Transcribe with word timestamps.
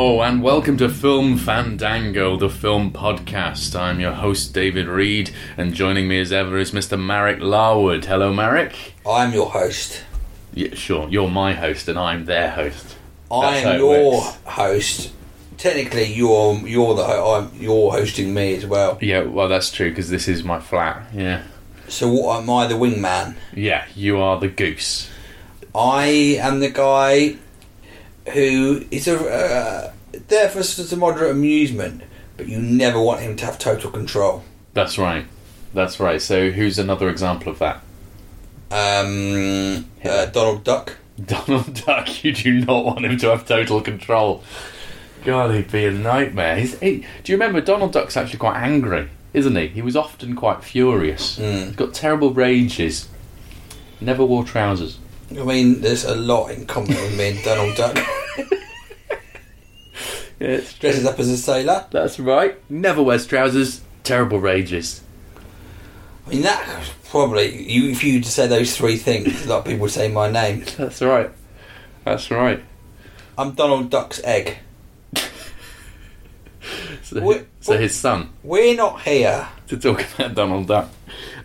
Hello 0.00 0.22
and 0.22 0.42
welcome 0.42 0.78
to 0.78 0.88
Film 0.88 1.36
Fandango, 1.36 2.34
the 2.38 2.48
film 2.48 2.90
podcast. 2.90 3.78
I'm 3.78 4.00
your 4.00 4.12
host 4.14 4.54
David 4.54 4.86
Reed, 4.86 5.28
and 5.58 5.74
joining 5.74 6.08
me 6.08 6.18
as 6.22 6.32
ever 6.32 6.56
is 6.56 6.70
Mr. 6.70 6.98
Marek 6.98 7.40
Larwood. 7.40 8.06
Hello, 8.06 8.32
Marek. 8.32 8.94
I'm 9.06 9.34
your 9.34 9.50
host. 9.50 10.02
Yeah, 10.54 10.74
sure. 10.74 11.06
You're 11.10 11.28
my 11.28 11.52
host, 11.52 11.86
and 11.86 11.98
I'm 11.98 12.24
their 12.24 12.50
host. 12.50 12.96
That's 13.30 13.66
I'm 13.66 13.78
your 13.78 14.12
works. 14.12 14.38
host. 14.46 15.12
Technically, 15.58 16.06
you're 16.14 16.54
you're 16.66 16.94
the 16.94 17.04
ho- 17.04 17.34
I'm, 17.34 17.60
you're 17.62 17.90
hosting 17.92 18.32
me 18.32 18.54
as 18.56 18.64
well. 18.64 18.96
Yeah, 19.02 19.24
well, 19.24 19.48
that's 19.50 19.70
true 19.70 19.90
because 19.90 20.08
this 20.08 20.28
is 20.28 20.42
my 20.42 20.60
flat. 20.60 21.10
Yeah, 21.12 21.42
So 21.88 22.08
what 22.10 22.40
am 22.42 22.48
I, 22.48 22.66
the 22.66 22.74
wingman? 22.74 23.34
yeah. 23.54 23.84
You 23.94 24.16
are 24.18 24.40
the 24.40 24.48
goose. 24.48 25.10
I 25.74 26.38
am 26.40 26.60
the 26.60 26.70
guy 26.70 27.36
who 28.30 28.84
is 28.90 29.08
a, 29.08 29.18
uh, 29.18 29.92
there 30.28 30.48
for 30.48 30.62
some 30.62 30.98
moderate 30.98 31.30
amusement, 31.30 32.02
but 32.36 32.48
you 32.48 32.58
never 32.58 33.00
want 33.00 33.20
him 33.20 33.36
to 33.36 33.44
have 33.44 33.58
total 33.58 33.90
control. 33.90 34.44
That's 34.74 34.98
right. 34.98 35.26
That's 35.74 36.00
right. 36.00 36.20
So, 36.20 36.50
who's 36.50 36.78
another 36.78 37.08
example 37.08 37.52
of 37.52 37.58
that? 37.58 37.82
Um, 38.70 39.90
uh, 40.04 40.26
Donald 40.26 40.64
Duck. 40.64 40.96
Donald 41.24 41.74
Duck. 41.86 42.24
You 42.24 42.32
do 42.32 42.64
not 42.64 42.84
want 42.84 43.04
him 43.04 43.18
to 43.18 43.30
have 43.30 43.46
total 43.46 43.80
control. 43.80 44.42
God, 45.24 45.54
he'd 45.54 45.70
be 45.70 45.84
a 45.84 45.90
nightmare. 45.90 46.56
He's, 46.56 46.78
he, 46.80 47.04
do 47.22 47.32
you 47.32 47.36
remember 47.36 47.60
Donald 47.60 47.92
Duck's 47.92 48.16
actually 48.16 48.38
quite 48.38 48.56
angry, 48.56 49.10
isn't 49.34 49.54
he? 49.54 49.68
He 49.68 49.82
was 49.82 49.96
often 49.96 50.34
quite 50.34 50.64
furious. 50.64 51.36
He's 51.36 51.76
got 51.76 51.92
terrible 51.92 52.32
rages. 52.32 53.08
Never 54.00 54.24
wore 54.24 54.44
trousers. 54.44 54.98
I 55.30 55.44
mean, 55.44 55.82
there's 55.82 56.04
a 56.04 56.16
lot 56.16 56.48
in 56.52 56.66
common 56.66 56.94
with 56.94 57.16
me 57.18 57.30
and 57.30 57.44
Donald 57.44 57.76
Duck. 57.76 57.98
Yeah, 60.38 60.60
Dresses 60.78 61.04
up 61.04 61.18
as 61.18 61.28
a 61.28 61.36
sailor. 61.36 61.84
That's 61.90 62.18
right. 62.18 62.58
Never 62.70 63.02
wears 63.02 63.26
trousers. 63.26 63.82
Terrible 64.04 64.40
rages. 64.40 65.02
I 66.26 66.30
mean, 66.30 66.42
that 66.42 66.90
probably 67.10 67.70
you. 67.70 67.90
If 67.90 68.02
you 68.02 68.20
to 68.22 68.28
say 68.30 68.46
those 68.46 68.74
three 68.74 68.96
things, 68.96 69.44
a 69.44 69.48
lot 69.50 69.58
of 69.58 69.64
people 69.66 69.80
would 69.80 69.90
say 69.90 70.08
my 70.08 70.30
name. 70.30 70.64
That's 70.78 71.02
right. 71.02 71.30
That's 72.04 72.30
right. 72.30 72.62
I'm 73.36 73.52
Donald 73.52 73.90
Duck's 73.90 74.22
egg. 74.24 74.58
So, 77.02 77.20
Wh- 77.20 77.44
so 77.60 77.76
his 77.76 77.94
son. 77.96 78.30
We're 78.44 78.76
not 78.76 79.00
here. 79.02 79.48
to 79.68 79.76
talk 79.76 80.04
about 80.14 80.34
Donald 80.36 80.68
Duck. 80.68 80.88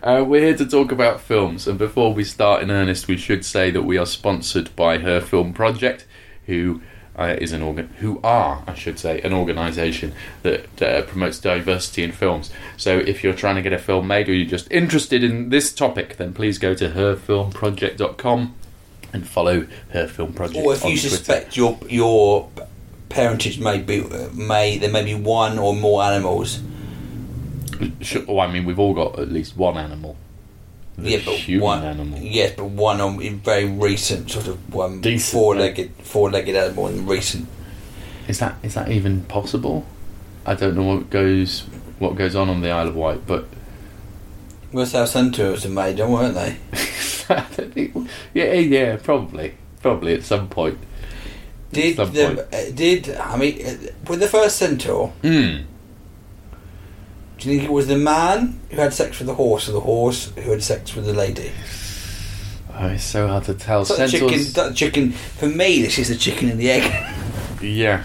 Uh, 0.00 0.22
we're 0.24 0.42
here 0.42 0.56
to 0.58 0.66
talk 0.66 0.92
about 0.92 1.20
films, 1.20 1.66
and 1.66 1.76
before 1.78 2.12
we 2.14 2.22
start 2.22 2.62
in 2.62 2.70
earnest, 2.70 3.08
we 3.08 3.16
should 3.16 3.44
say 3.44 3.70
that 3.72 3.82
we 3.82 3.98
are 3.98 4.06
sponsored 4.06 4.74
by 4.76 4.98
Her 4.98 5.20
Film 5.20 5.52
Project, 5.52 6.06
who 6.46 6.80
uh, 7.18 7.36
is 7.38 7.52
an 7.52 7.62
organ, 7.62 7.88
who 7.98 8.20
are, 8.22 8.62
I 8.66 8.74
should 8.74 8.98
say, 8.98 9.20
an 9.22 9.32
organisation 9.32 10.12
that 10.42 10.82
uh, 10.82 11.02
promotes 11.02 11.38
diversity 11.38 12.02
in 12.02 12.12
films. 12.12 12.50
So, 12.76 12.98
if 12.98 13.24
you're 13.24 13.34
trying 13.34 13.56
to 13.56 13.62
get 13.62 13.72
a 13.72 13.78
film 13.78 14.06
made, 14.06 14.28
or 14.28 14.34
you're 14.34 14.48
just 14.48 14.70
interested 14.70 15.24
in 15.24 15.48
this 15.48 15.72
topic, 15.72 16.16
then 16.18 16.34
please 16.34 16.58
go 16.58 16.74
to 16.74 16.90
herfilmproject.com 16.90 18.54
and 19.12 19.26
follow 19.26 19.66
Her 19.90 20.06
Film 20.06 20.32
Project. 20.32 20.64
Or 20.64 20.74
if 20.74 20.84
you 20.84 20.90
Twitter. 20.90 21.08
suspect 21.08 21.56
your 21.56 21.78
your 21.88 22.50
parentage 23.08 23.58
may 23.58 23.78
be 23.78 24.02
may 24.34 24.78
there 24.78 24.90
may 24.90 25.04
be 25.04 25.14
one 25.14 25.58
or 25.58 25.74
more 25.74 26.02
animals. 26.02 26.60
Sure, 28.00 28.24
well, 28.26 28.40
I 28.40 28.50
mean, 28.50 28.64
we've 28.64 28.78
all 28.78 28.94
got 28.94 29.18
at 29.18 29.30
least 29.30 29.56
one 29.56 29.76
animal. 29.76 30.16
The 30.98 31.10
yeah, 31.10 31.18
but 31.24 31.60
one 31.62 31.84
animal. 31.84 32.18
Yes, 32.20 32.54
but 32.56 32.66
one 32.66 33.00
on 33.00 33.20
in 33.20 33.38
very 33.40 33.66
recent 33.66 34.30
sort 34.30 34.48
of 34.48 34.74
one 34.74 35.00
Decent, 35.02 35.32
four-legged 35.32 35.92
four-legged 36.02 36.56
animal 36.56 36.88
in 36.88 37.06
recent. 37.06 37.48
Is 38.28 38.38
that 38.38 38.56
is 38.62 38.74
that 38.74 38.90
even 38.90 39.22
possible? 39.24 39.84
I 40.46 40.54
don't 40.54 40.74
know 40.74 40.84
what 40.84 41.10
goes 41.10 41.64
what 41.98 42.16
goes 42.16 42.34
on 42.34 42.48
on 42.48 42.60
the 42.62 42.70
Isle 42.70 42.88
of 42.88 42.96
Wight, 42.96 43.26
but 43.26 43.46
Well, 44.72 44.86
South 44.86 45.08
Centaurs 45.10 45.66
are 45.66 45.70
made, 45.70 45.96
them, 45.98 46.12
weren't 46.12 46.34
they? 46.34 46.56
yeah, 48.34 48.52
yeah, 48.54 48.96
probably, 48.96 49.54
probably 49.82 50.14
at 50.14 50.22
some 50.22 50.48
point. 50.48 50.78
Did 51.72 51.96
Some 51.96 52.12
the 52.12 52.26
point. 52.26 52.38
uh, 52.54 52.70
did 52.74 53.10
I 53.16 53.36
mean 53.36 53.66
uh, 53.66 53.76
with 54.08 54.20
the 54.20 54.28
first 54.28 54.56
centaur? 54.56 55.08
Hmm. 55.22 55.62
Do 57.46 57.52
you 57.52 57.58
think 57.60 57.70
it 57.70 57.72
was 57.72 57.86
the 57.86 57.96
man 57.96 58.58
who 58.70 58.76
had 58.78 58.92
sex 58.92 59.20
with 59.20 59.28
the 59.28 59.34
horse, 59.34 59.68
or 59.68 59.72
the 59.72 59.78
horse 59.78 60.32
who 60.34 60.50
had 60.50 60.64
sex 60.64 60.96
with 60.96 61.06
the 61.06 61.12
lady? 61.12 61.52
Oh, 62.74 62.88
it's 62.88 63.04
so 63.04 63.28
hard 63.28 63.44
to 63.44 63.54
tell. 63.54 63.82
It's 63.82 63.94
Centaurs- 63.94 64.50
chicken, 64.50 64.52
that 64.54 64.74
chicken. 64.74 65.12
For 65.12 65.46
me, 65.46 65.80
this 65.80 65.96
is 65.96 66.08
the 66.08 66.16
chicken 66.16 66.50
and 66.50 66.58
the 66.58 66.70
egg. 66.72 67.12
Yeah. 67.62 68.02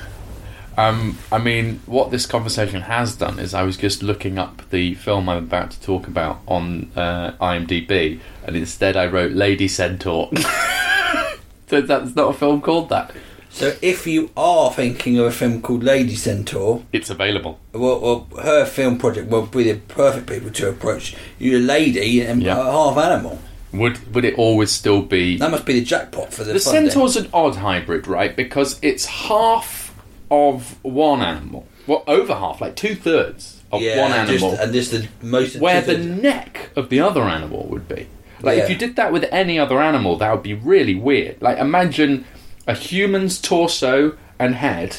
Um, 0.78 1.18
I 1.32 1.40
mean, 1.40 1.82
what 1.88 2.12
this 2.12 2.28
conversation 2.28 2.82
has 2.84 3.16
done 3.16 3.40
is 3.40 3.56
I 3.56 3.64
was 3.64 3.78
just 3.78 4.04
looking 4.04 4.38
up 4.38 4.62
the 4.70 4.94
film 4.94 5.28
I'm 5.28 5.40
about 5.40 5.72
to 5.72 5.82
talk 5.82 6.08
about 6.08 6.42
on 6.48 6.92
uh, 6.96 7.32
IMDb, 7.42 8.20
and 8.46 8.56
instead 8.56 8.96
I 8.96 9.08
wrote 9.08 9.32
Lady 9.32 9.68
Centaur. 9.68 10.30
so 11.68 11.82
that's 11.82 12.16
not 12.16 12.30
a 12.30 12.34
film 12.34 12.62
called 12.62 12.90
that. 12.90 13.12
So 13.54 13.76
if 13.82 14.08
you 14.08 14.32
are 14.38 14.72
thinking 14.72 15.20
of 15.20 15.26
a 15.26 15.32
film 15.32 15.62
called 15.62 15.84
Lady 15.84 16.16
Centaur, 16.16 16.84
It's 16.94 17.10
available. 17.10 17.60
well, 17.74 18.00
well 18.00 18.28
her 18.42 18.66
film 18.66 18.98
project 18.98 19.30
will 19.30 19.46
be 19.46 19.64
the 19.64 19.76
perfect 19.80 20.28
people 20.28 20.50
to 20.52 20.70
approach. 20.70 21.16
You're 21.38 21.60
a 21.60 21.64
lady 21.64 22.22
and 22.22 22.42
Yeah. 22.42 22.60
a 22.60 22.64
half 22.72 22.98
animal. 22.98 23.40
Would 23.74 24.14
would 24.16 24.26
it 24.26 24.36
always 24.36 24.72
still 24.72 25.02
be 25.02 25.38
That 25.38 25.52
must 25.52 25.66
be 25.66 25.74
the 25.74 25.86
jackpot 25.86 26.34
for 26.34 26.44
the, 26.44 26.54
The 26.54 26.60
funding. 26.60 26.90
centaur's 26.92 27.16
an 27.18 27.28
odd 27.34 27.58
hybrid, 27.58 28.08
right? 28.08 28.36
Because 28.36 28.80
it's 28.82 29.06
half 29.06 29.94
of 30.30 30.76
one 30.82 31.22
animal. 31.22 31.68
Well, 31.88 32.04
over 32.08 32.34
half, 32.36 32.62
like 32.62 32.76
two 32.76 32.96
thirds 32.96 33.62
of 33.72 33.82
yeah, 33.82 34.02
one 34.02 34.12
and 34.12 34.30
just- 34.30 34.44
animal, 34.44 34.60
and 34.62 34.74
just 34.74 34.92
the 34.92 35.08
most. 35.22 35.58
where 35.58 35.82
the 35.82 35.98
neck 35.98 36.70
of 36.76 36.90
the 36.90 37.00
other 37.02 37.22
animal 37.24 37.68
would 37.70 37.88
be. 37.88 38.08
Like, 38.42 38.58
if 38.58 38.70
you 38.70 38.76
did 38.76 38.96
that 38.96 39.12
with 39.14 39.26
any 39.32 39.60
other 39.60 39.80
animal, 39.80 40.16
that 40.18 40.32
would 40.34 40.42
be 40.42 40.54
really 40.56 40.96
weird. 40.96 41.36
Like, 41.42 41.60
imagine 41.60 42.26
a 42.68 42.74
human's 42.76 43.40
torso 43.42 44.18
and 44.40 44.56
head 44.56 44.98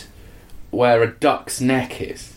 where 0.70 1.02
a 1.02 1.06
duck's 1.10 1.60
neck 1.60 2.00
is. 2.00 2.32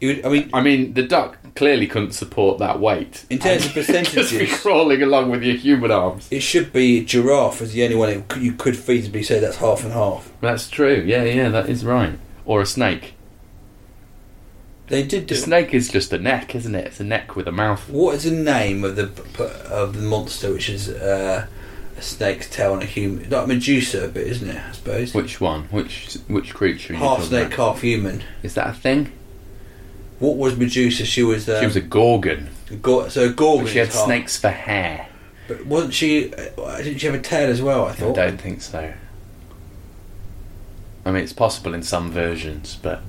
you 0.00 0.08
would- 0.08 0.24
I 0.24 0.28
mean, 0.28 0.50
I 0.52 0.60
mean, 0.62 0.92
the 0.94 1.02
duck 1.02 1.38
clearly 1.54 1.86
couldn't 1.86 2.12
support 2.12 2.58
that 2.58 2.78
weight. 2.80 3.24
In 3.30 3.38
terms 3.38 3.64
of 3.64 3.72
Just 3.74 3.88
be 3.88 3.92
percentages- 3.94 4.60
crawling 4.60 5.02
along 5.02 5.30
with 5.30 5.42
your 5.42 5.56
human 5.56 5.90
arms. 5.90 6.28
it 6.30 6.40
should 6.40 6.70
be 6.72 6.98
a 6.98 7.04
giraffe 7.04 7.62
as 7.62 7.72
the 7.72 7.82
only 7.84 7.96
one 7.96 8.08
it- 8.10 8.36
you 8.38 8.52
could 8.52 8.74
feasibly 8.74 9.24
say 9.24 9.38
that's 9.40 9.56
half 9.56 9.82
and 9.84 9.92
half. 9.92 10.30
That's 10.42 10.68
true. 10.68 11.02
Yeah, 11.06 11.24
yeah, 11.24 11.48
that 11.48 11.68
is 11.70 11.84
right. 11.84 12.18
Or 12.44 12.60
a 12.60 12.66
snake. 12.66 13.14
They 14.88 15.02
did 15.02 15.26
do. 15.26 15.34
The 15.34 15.40
snake 15.40 15.74
is 15.74 15.88
just 15.88 16.12
a 16.12 16.18
neck, 16.18 16.54
isn't 16.54 16.74
it? 16.74 16.86
It's 16.86 17.00
a 17.00 17.04
neck 17.04 17.34
with 17.34 17.48
a 17.48 17.52
mouth. 17.52 17.88
What 17.88 18.14
is 18.16 18.24
the 18.24 18.30
name 18.30 18.84
of 18.84 18.94
the 18.94 19.10
of 19.68 19.96
the 19.96 20.02
monster, 20.02 20.52
which 20.52 20.68
is 20.68 20.88
uh, 20.88 21.46
a 21.96 22.02
snake's 22.02 22.48
tail 22.50 22.74
and 22.74 22.82
a 22.82 22.86
human? 22.86 23.28
Not 23.28 23.48
Medusa, 23.48 24.04
a 24.04 24.08
bit, 24.08 24.26
isn't 24.26 24.48
it? 24.50 24.56
I 24.56 24.72
suppose. 24.72 25.14
Which 25.14 25.40
one? 25.40 25.64
Which 25.64 26.14
which 26.28 26.54
creature? 26.54 26.92
Are 26.92 26.96
you 26.96 27.02
half 27.02 27.16
talking 27.16 27.28
snake, 27.30 27.46
about? 27.54 27.74
half 27.74 27.80
human. 27.82 28.22
Is 28.42 28.54
that 28.54 28.68
a 28.68 28.72
thing? 28.72 29.12
What 30.18 30.36
was 30.36 30.56
Medusa? 30.56 31.04
She 31.04 31.22
was. 31.22 31.48
Um, 31.48 31.60
she 31.60 31.66
was 31.66 31.76
a 31.76 31.80
gorgon. 31.80 32.48
Go- 32.82 33.08
so 33.08 33.32
Gorgon. 33.32 33.66
She 33.66 33.78
had 33.78 33.88
is 33.88 33.94
half. 33.94 34.04
snakes 34.06 34.36
for 34.40 34.48
hair. 34.50 35.08
But 35.48 35.64
wasn't 35.66 35.94
she? 35.94 36.32
Uh, 36.34 36.78
didn't 36.78 36.98
she 36.98 37.06
have 37.06 37.14
a 37.14 37.20
tail 37.20 37.48
as 37.50 37.62
well? 37.62 37.84
I 37.86 37.90
I 37.90 37.92
thought. 37.92 38.16
don't 38.16 38.40
think 38.40 38.62
so. 38.62 38.92
I 41.04 41.12
mean, 41.12 41.22
it's 41.22 41.32
possible 41.32 41.72
in 41.72 41.82
some 41.84 42.10
versions, 42.10 42.76
but 42.82 43.02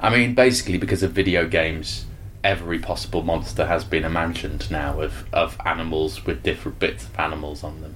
I 0.00 0.10
mean, 0.14 0.34
basically, 0.34 0.76
because 0.76 1.02
of 1.02 1.12
video 1.12 1.46
games, 1.48 2.04
every 2.44 2.78
possible 2.78 3.22
monster 3.22 3.64
has 3.66 3.84
been 3.84 4.04
imagined 4.04 4.70
now 4.70 5.00
of, 5.00 5.24
of 5.32 5.56
animals 5.64 6.26
with 6.26 6.42
different 6.42 6.78
bits 6.78 7.04
of 7.04 7.18
animals 7.18 7.64
on 7.64 7.80
them. 7.80 7.94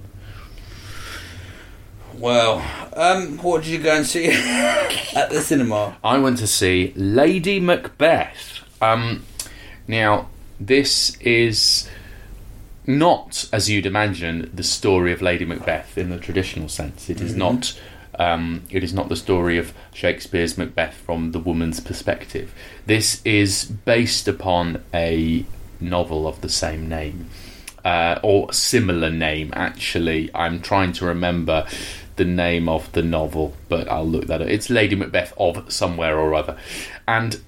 Well, 2.17 2.63
um, 2.95 3.37
what 3.39 3.63
did 3.63 3.71
you 3.71 3.79
go 3.79 3.95
and 3.95 4.05
see 4.05 4.27
at 5.15 5.29
the 5.29 5.41
cinema? 5.41 5.97
I 6.03 6.17
went 6.19 6.37
to 6.39 6.47
see 6.47 6.93
Lady 6.95 7.59
Macbeth. 7.59 8.61
Um, 8.81 9.23
now, 9.87 10.29
this 10.59 11.17
is 11.17 11.89
not, 12.85 13.49
as 13.51 13.69
you'd 13.69 13.85
imagine, 13.85 14.49
the 14.53 14.63
story 14.63 15.11
of 15.11 15.21
Lady 15.21 15.45
Macbeth 15.45 15.97
in 15.97 16.09
the 16.09 16.17
traditional 16.17 16.69
sense. 16.69 17.09
It 17.09 17.21
is 17.21 17.35
not. 17.35 17.79
Um, 18.19 18.63
it 18.69 18.83
is 18.83 18.93
not 18.93 19.09
the 19.09 19.15
story 19.15 19.57
of 19.57 19.73
Shakespeare's 19.91 20.55
Macbeth 20.57 20.93
from 20.93 21.31
the 21.31 21.39
woman's 21.39 21.79
perspective. 21.79 22.53
This 22.85 23.21
is 23.25 23.65
based 23.65 24.27
upon 24.27 24.83
a 24.93 25.45
novel 25.79 26.27
of 26.27 26.41
the 26.41 26.49
same 26.49 26.87
name, 26.87 27.29
uh, 27.83 28.19
or 28.21 28.53
similar 28.53 29.09
name. 29.09 29.51
Actually, 29.55 30.29
I'm 30.35 30.61
trying 30.61 30.93
to 30.93 31.05
remember 31.05 31.65
the 32.15 32.25
name 32.25 32.69
of 32.69 32.91
the 32.91 33.01
novel, 33.03 33.55
but 33.69 33.87
I'll 33.89 34.07
look 34.07 34.27
that 34.27 34.41
up. 34.41 34.47
It's 34.47 34.69
Lady 34.69 34.95
Macbeth 34.95 35.33
of 35.37 35.71
somewhere 35.71 36.17
or 36.17 36.33
other, 36.33 36.57
and 37.07 37.39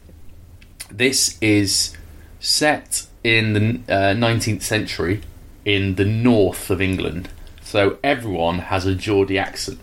this 0.92 1.38
is 1.42 1.96
set 2.40 3.08
in 3.24 3.54
the 3.54 3.94
uh, 3.94 4.14
19th 4.14 4.62
century 4.62 5.22
in 5.64 5.96
the 5.96 6.06
north 6.06 6.70
of 6.70 6.80
England. 6.82 7.30
So 7.62 7.98
everyone 8.04 8.60
has 8.60 8.86
a 8.86 8.94
Geordie 8.94 9.40
accent, 9.40 9.82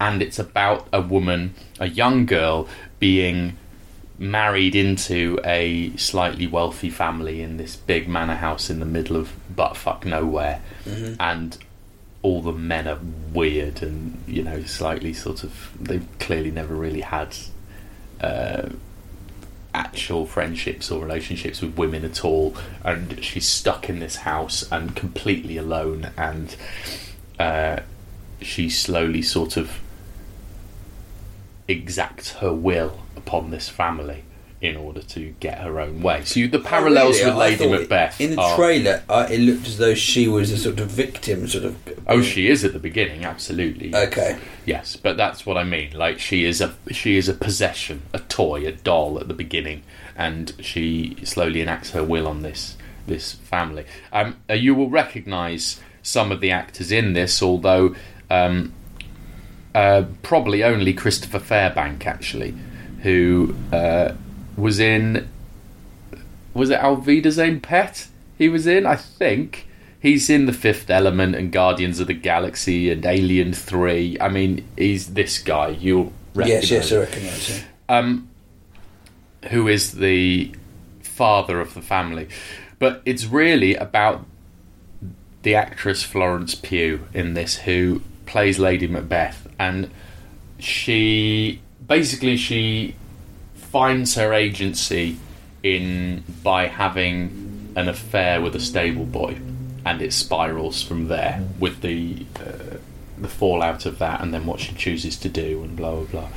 and 0.00 0.20
it's 0.22 0.38
about 0.38 0.86
a 0.92 1.00
woman, 1.00 1.54
a 1.80 1.88
young 1.88 2.26
girl, 2.26 2.68
being 2.98 3.56
married 4.18 4.76
into 4.76 5.40
a 5.44 5.90
slightly 5.96 6.46
wealthy 6.46 6.90
family 6.90 7.42
in 7.42 7.56
this 7.56 7.74
big 7.74 8.06
manor 8.06 8.36
house 8.36 8.70
in 8.70 8.78
the 8.78 8.86
middle 8.86 9.16
of 9.16 9.32
buttfuck 9.56 10.04
nowhere, 10.04 10.60
and 11.18 11.56
all 12.22 12.40
the 12.40 12.52
men 12.52 12.86
are 12.86 12.98
weird 13.32 13.82
and 13.82 14.22
you 14.26 14.42
know 14.42 14.62
slightly 14.62 15.12
sort 15.12 15.42
of 15.42 15.72
they've 15.80 16.06
clearly 16.20 16.50
never 16.50 16.74
really 16.74 17.00
had 17.00 17.36
uh, 18.20 18.68
actual 19.74 20.26
friendships 20.26 20.90
or 20.90 21.02
relationships 21.02 21.60
with 21.60 21.76
women 21.76 22.04
at 22.04 22.24
all, 22.24 22.56
and 22.84 23.22
she's 23.24 23.48
stuck 23.48 23.88
in 23.88 23.98
this 23.98 24.16
house 24.16 24.70
and 24.70 24.94
completely 24.94 25.56
alone, 25.56 26.10
and 26.16 26.56
uh, 27.38 27.80
she 28.40 28.68
slowly 28.68 29.22
sort 29.22 29.56
of 29.56 29.80
exacts 31.68 32.32
her 32.34 32.52
will 32.52 33.00
upon 33.16 33.50
this 33.50 33.68
family 33.68 34.24
in 34.62 34.76
order 34.76 35.02
to 35.02 35.34
get 35.40 35.58
her 35.58 35.80
own 35.80 36.00
way. 36.02 36.22
So 36.24 36.38
you, 36.38 36.46
the 36.48 36.60
parallels 36.60 37.20
Oh, 37.20 37.24
really? 37.34 37.50
with 37.56 37.60
Lady 37.60 37.68
Macbeth 37.82 38.20
In 38.20 38.36
the 38.36 38.40
are- 38.40 38.54
trailer, 38.56 39.02
uh, 39.08 39.26
it 39.28 39.38
looked 39.40 39.66
as 39.66 39.76
though 39.76 39.94
she 39.94 40.28
was 40.28 40.52
a 40.52 40.56
sort 40.56 40.78
of 40.78 40.88
victim, 40.88 41.48
sort 41.48 41.64
of. 41.64 41.76
Oh, 42.06 42.22
she 42.22 42.48
is 42.48 42.64
at 42.64 42.72
the 42.72 42.78
beginning, 42.78 43.24
absolutely. 43.24 43.92
Okay. 43.94 44.38
Yes, 44.64 44.94
but 44.96 45.16
that's 45.16 45.44
what 45.44 45.58
I 45.58 45.64
mean. 45.64 45.90
Like 45.92 46.20
she 46.20 46.44
is 46.44 46.60
a 46.60 46.74
she 46.92 47.16
is 47.16 47.28
a 47.28 47.34
possession, 47.34 48.02
a 48.12 48.20
toy, 48.20 48.64
a 48.66 48.70
doll 48.72 49.18
at 49.18 49.26
the 49.26 49.34
beginning, 49.34 49.82
and 50.16 50.52
she 50.60 51.16
slowly 51.24 51.60
enacts 51.60 51.90
her 51.90 52.04
will 52.04 52.28
on 52.28 52.42
this 52.42 52.76
this 53.08 53.32
family. 53.32 53.84
Um, 54.12 54.36
uh, 54.48 54.54
you 54.54 54.76
will 54.76 54.88
recognise 54.90 55.80
some 56.04 56.30
of 56.30 56.40
the 56.40 56.52
actors 56.52 56.92
in 56.92 57.14
this, 57.14 57.42
although 57.42 57.96
um, 58.30 58.72
uh, 59.74 60.04
probably 60.22 60.62
only 60.62 60.92
Christopher 60.92 61.40
Fairbank 61.40 62.06
actually, 62.06 62.54
who 63.02 63.56
uh, 63.72 64.12
was 64.56 64.78
in 64.78 65.28
was 66.54 66.70
it 66.70 66.82
Auf 66.82 67.06
Wiedersehen, 67.06 67.60
Pet? 67.60 68.08
He 68.36 68.48
was 68.48 68.66
in, 68.66 68.86
I 68.86 68.96
think. 68.96 69.66
He's 70.00 70.28
in 70.28 70.46
The 70.46 70.52
Fifth 70.52 70.90
Element 70.90 71.36
and 71.36 71.52
Guardians 71.52 72.00
of 72.00 72.08
the 72.08 72.14
Galaxy 72.14 72.90
and 72.90 73.06
Alien 73.06 73.52
Three. 73.52 74.16
I 74.20 74.28
mean, 74.28 74.66
he's 74.76 75.14
this 75.14 75.38
guy. 75.38 75.68
You'll 75.68 76.12
recognise 76.34 76.70
Yes, 76.70 76.90
yes, 76.90 76.92
I 76.92 76.96
recognise 76.96 77.48
him. 77.48 77.68
um, 77.88 78.28
who 79.50 79.68
is 79.68 79.92
the 79.92 80.52
father 81.02 81.60
of 81.60 81.74
the 81.74 81.82
family. 81.82 82.28
But 82.80 83.00
it's 83.04 83.26
really 83.26 83.76
about 83.76 84.26
the 85.42 85.54
actress 85.54 86.02
Florence 86.02 86.54
Pugh 86.56 87.06
in 87.14 87.34
this, 87.34 87.58
who 87.58 88.02
plays 88.26 88.58
Lady 88.58 88.88
Macbeth, 88.88 89.48
and 89.58 89.88
she 90.58 91.60
basically 91.86 92.36
she 92.36 92.96
finds 93.72 94.14
her 94.16 94.32
agency 94.34 95.16
in 95.62 96.22
by 96.42 96.66
having 96.66 97.72
an 97.74 97.88
affair 97.88 98.40
with 98.42 98.54
a 98.54 98.60
stable 98.60 99.06
boy, 99.06 99.38
and 99.84 100.02
it 100.02 100.12
spirals 100.12 100.82
from 100.82 101.08
there 101.08 101.42
with 101.58 101.80
the 101.80 102.26
uh, 102.38 102.76
the 103.18 103.28
fallout 103.28 103.86
of 103.86 103.98
that, 103.98 104.20
and 104.20 104.34
then 104.34 104.44
what 104.46 104.60
she 104.60 104.74
chooses 104.74 105.16
to 105.16 105.28
do, 105.28 105.62
and 105.62 105.76
blah 105.76 105.94
blah 105.94 106.04
blah. 106.04 106.28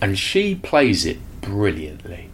And 0.00 0.18
she 0.18 0.54
plays 0.54 1.04
it 1.04 1.18
brilliantly. 1.42 2.28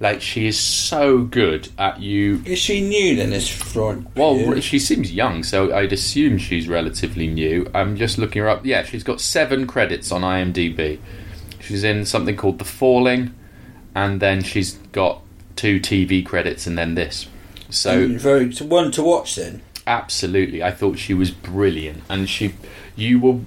Like 0.00 0.20
she 0.22 0.46
is 0.46 0.56
so 0.56 1.18
good 1.24 1.70
at 1.76 2.00
you 2.00 2.40
Is 2.46 2.60
she 2.60 2.80
new 2.80 3.16
then, 3.16 3.30
this 3.30 3.48
Florence? 3.50 4.06
well, 4.14 4.60
she 4.60 4.78
seems 4.78 5.10
young, 5.12 5.42
so 5.42 5.74
I'd 5.74 5.92
assume 5.92 6.38
she's 6.38 6.68
relatively 6.68 7.26
new. 7.26 7.68
I'm 7.74 7.96
just 7.96 8.16
looking 8.16 8.42
her 8.42 8.48
up. 8.48 8.64
Yeah, 8.64 8.84
she's 8.84 9.02
got 9.02 9.20
seven 9.20 9.66
credits 9.66 10.12
on 10.12 10.20
IMDb. 10.22 11.00
She's 11.58 11.82
in 11.82 12.04
something 12.04 12.36
called 12.36 12.60
The 12.60 12.64
Falling, 12.64 13.34
and 13.94 14.20
then 14.20 14.42
she's 14.42 14.74
got 14.92 15.20
two 15.56 15.80
TV 15.80 16.24
credits, 16.24 16.66
and 16.66 16.76
then 16.78 16.94
this. 16.94 17.26
So 17.70 18.08
Mm, 18.08 18.16
very 18.18 18.50
one 18.66 18.90
to 18.92 19.02
watch 19.02 19.34
then. 19.36 19.62
absolutely, 19.86 20.62
I 20.62 20.70
thought 20.70 20.98
she 20.98 21.14
was 21.14 21.30
brilliant, 21.30 22.02
and 22.08 22.28
she, 22.28 22.54
you 22.96 23.18
were, 23.20 23.40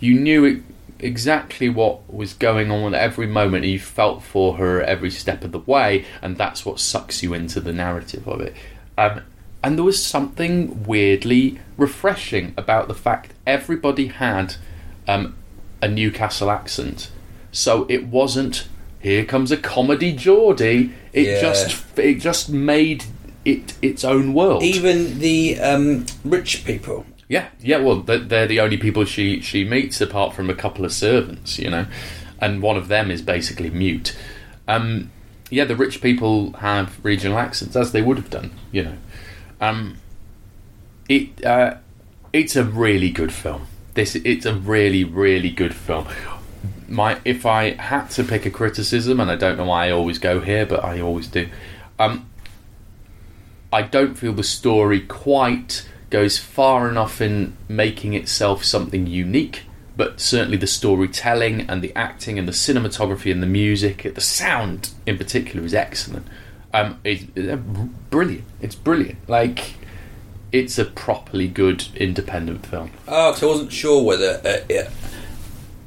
you 0.00 0.18
knew 0.18 0.44
it, 0.44 0.62
exactly 0.98 1.68
what 1.68 2.10
was 2.12 2.32
going 2.32 2.70
on 2.70 2.94
at 2.94 3.00
every 3.02 3.26
moment. 3.26 3.64
and 3.64 3.72
You 3.72 3.78
felt 3.78 4.22
for 4.22 4.56
her 4.56 4.82
every 4.82 5.10
step 5.10 5.44
of 5.44 5.52
the 5.52 5.58
way, 5.58 6.04
and 6.22 6.36
that's 6.38 6.64
what 6.64 6.80
sucks 6.80 7.22
you 7.22 7.34
into 7.34 7.60
the 7.60 7.72
narrative 7.72 8.26
of 8.26 8.40
it. 8.40 8.54
Um, 8.96 9.22
and 9.62 9.76
there 9.76 9.84
was 9.84 10.02
something 10.02 10.84
weirdly 10.84 11.58
refreshing 11.76 12.54
about 12.56 12.88
the 12.88 12.94
fact 12.94 13.32
everybody 13.46 14.06
had 14.06 14.54
um, 15.08 15.34
a 15.82 15.88
Newcastle 15.88 16.50
accent, 16.50 17.10
so 17.52 17.84
it 17.88 18.06
wasn't. 18.06 18.68
Here 19.06 19.24
comes 19.24 19.52
a 19.52 19.56
comedy 19.56 20.10
Geordie. 20.10 20.90
It 21.12 21.26
Yeah. 21.28 21.40
just 21.40 21.96
it 21.96 22.18
just 22.18 22.50
made 22.50 23.04
it 23.44 23.74
its 23.80 24.02
own 24.02 24.34
world. 24.34 24.64
Even 24.64 25.20
the 25.20 25.60
um, 25.60 26.06
rich 26.24 26.64
people. 26.64 27.06
Yeah, 27.28 27.46
yeah. 27.60 27.76
Well, 27.76 28.00
they're, 28.00 28.48
the 28.48 28.58
only 28.58 28.76
people 28.76 29.04
she 29.04 29.40
she 29.42 29.62
meets 29.62 30.00
apart 30.00 30.34
from 30.34 30.50
a 30.50 30.54
couple 30.54 30.84
of 30.84 30.92
servants, 30.92 31.56
you 31.56 31.70
know, 31.70 31.86
and 32.40 32.60
one 32.60 32.76
of 32.76 32.88
them 32.88 33.12
is 33.12 33.22
basically 33.22 33.70
mute. 33.70 34.16
Um, 34.66 35.12
yeah, 35.50 35.66
the 35.66 35.76
rich 35.76 36.02
people 36.02 36.54
have 36.54 36.98
regional 37.04 37.38
accents 37.38 37.76
as 37.76 37.92
they 37.92 38.02
would 38.02 38.16
have 38.16 38.30
done, 38.30 38.50
you 38.72 38.82
know. 38.82 38.96
Um, 39.60 39.98
it 41.08 41.44
uh, 41.44 41.76
it's 42.32 42.56
a 42.56 42.64
really 42.64 43.10
good 43.10 43.32
film. 43.32 43.68
This 43.94 44.16
it's 44.16 44.46
a 44.46 44.54
really 44.54 45.04
really 45.04 45.50
good 45.50 45.76
film. 45.76 46.08
My 46.88 47.18
if 47.24 47.44
I 47.46 47.72
had 47.72 48.08
to 48.10 48.24
pick 48.24 48.46
a 48.46 48.50
criticism, 48.50 49.20
and 49.20 49.30
I 49.30 49.36
don't 49.36 49.56
know 49.56 49.64
why 49.66 49.88
I 49.88 49.90
always 49.90 50.18
go 50.18 50.40
here, 50.40 50.64
but 50.66 50.84
I 50.84 51.00
always 51.00 51.26
do. 51.26 51.48
Um, 51.98 52.26
I 53.72 53.82
don't 53.82 54.14
feel 54.14 54.32
the 54.32 54.44
story 54.44 55.00
quite 55.00 55.88
goes 56.10 56.38
far 56.38 56.88
enough 56.88 57.20
in 57.20 57.56
making 57.68 58.14
itself 58.14 58.64
something 58.64 59.06
unique, 59.08 59.62
but 59.96 60.20
certainly 60.20 60.56
the 60.56 60.66
storytelling 60.68 61.62
and 61.68 61.82
the 61.82 61.92
acting 61.96 62.38
and 62.38 62.46
the 62.46 62.52
cinematography 62.52 63.32
and 63.32 63.42
the 63.42 63.46
music, 63.46 64.10
the 64.14 64.20
sound 64.20 64.90
in 65.04 65.18
particular, 65.18 65.66
is 65.66 65.74
excellent. 65.74 66.26
Um, 66.72 67.00
it's, 67.02 67.24
brilliant. 68.10 68.44
It's 68.60 68.74
brilliant. 68.76 69.18
Like 69.28 69.74
it's 70.52 70.78
a 70.78 70.84
properly 70.84 71.48
good 71.48 71.86
independent 71.96 72.64
film. 72.66 72.90
Oh, 73.08 73.32
'cause 73.32 73.42
I 73.42 73.46
wasn't 73.46 73.72
sure 73.72 74.02
whether 74.04 74.40
uh, 74.44 74.64
it, 74.68 74.90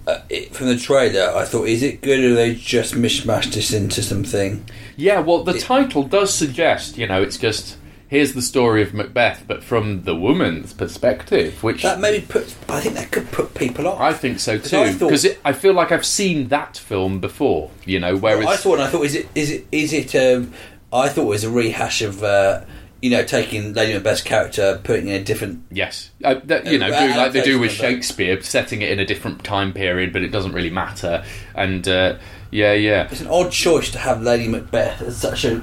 uh, 0.09 0.21
it, 0.29 0.53
from 0.53 0.67
the 0.67 0.77
trailer. 0.77 1.33
I 1.35 1.45
thought, 1.45 1.67
is 1.67 1.83
it 1.83 2.01
good 2.01 2.23
or 2.23 2.33
they 2.35 2.55
just 2.55 2.93
mishmashed 2.93 3.53
this 3.53 3.73
into 3.73 4.01
something? 4.01 4.65
Yeah, 4.95 5.19
well, 5.19 5.43
the 5.43 5.59
title 5.59 6.03
does 6.03 6.33
suggest, 6.33 6.97
you 6.97 7.07
know, 7.07 7.21
it's 7.21 7.37
just 7.37 7.77
here's 8.09 8.33
the 8.33 8.41
story 8.41 8.81
of 8.81 8.93
Macbeth, 8.93 9.43
but 9.47 9.63
from 9.63 10.03
the 10.03 10.15
woman's 10.15 10.73
perspective, 10.73 11.63
which 11.63 11.83
That 11.83 11.99
maybe 11.99 12.25
put. 12.25 12.55
I 12.67 12.81
think 12.81 12.95
that 12.95 13.11
could 13.11 13.31
put 13.31 13.53
people 13.53 13.87
off. 13.87 14.01
I 14.01 14.13
think 14.13 14.39
so 14.39 14.57
too 14.57 14.93
because 14.93 15.25
I 15.45 15.53
feel 15.53 15.73
like 15.73 15.91
I've 15.91 16.05
seen 16.05 16.49
that 16.49 16.77
film 16.77 17.19
before. 17.19 17.71
You 17.85 17.99
know, 17.99 18.17
where 18.17 18.37
I 18.39 18.53
it's 18.53 18.63
thought, 18.63 18.73
and 18.73 18.83
I 18.83 18.87
thought, 18.87 19.05
is 19.05 19.15
it, 19.15 19.29
is 19.35 19.51
it, 19.51 19.67
is 19.71 19.93
it? 19.93 20.15
Um, 20.15 20.53
I 20.91 21.07
thought 21.07 21.23
it 21.23 21.27
was 21.27 21.43
a 21.43 21.51
rehash 21.51 22.01
of 22.01 22.23
uh, 22.23 22.65
you 23.01 23.09
know, 23.09 23.23
taking 23.23 23.73
Lady 23.73 23.93
Macbeth's 23.93 24.21
character, 24.21 24.79
putting 24.83 25.07
in 25.07 25.21
a 25.21 25.23
different. 25.23 25.63
Yes, 25.71 26.11
uh, 26.23 26.35
that, 26.45 26.65
you 26.65 26.77
know, 26.77 26.87
Uh, 26.87 26.99
do 27.07 27.17
like 27.17 27.31
they 27.31 27.41
do 27.41 27.59
with. 27.59 27.71
Shakespeare, 27.71 28.41
setting 28.41 28.81
it 28.81 28.91
in 28.91 28.99
a 28.99 29.05
different 29.05 29.43
time 29.43 29.73
period, 29.73 30.11
but 30.11 30.21
it 30.21 30.29
doesn't 30.31 30.51
really 30.53 30.69
matter. 30.69 31.23
And 31.55 31.87
uh, 31.87 32.17
yeah, 32.51 32.73
yeah, 32.73 33.07
It's 33.11 33.21
an 33.21 33.27
odd 33.27 33.51
choice 33.51 33.89
to 33.91 33.99
have 33.99 34.21
Lady 34.21 34.47
Macbeth 34.47 35.01
as 35.01 35.17
such 35.17 35.45
a 35.45 35.61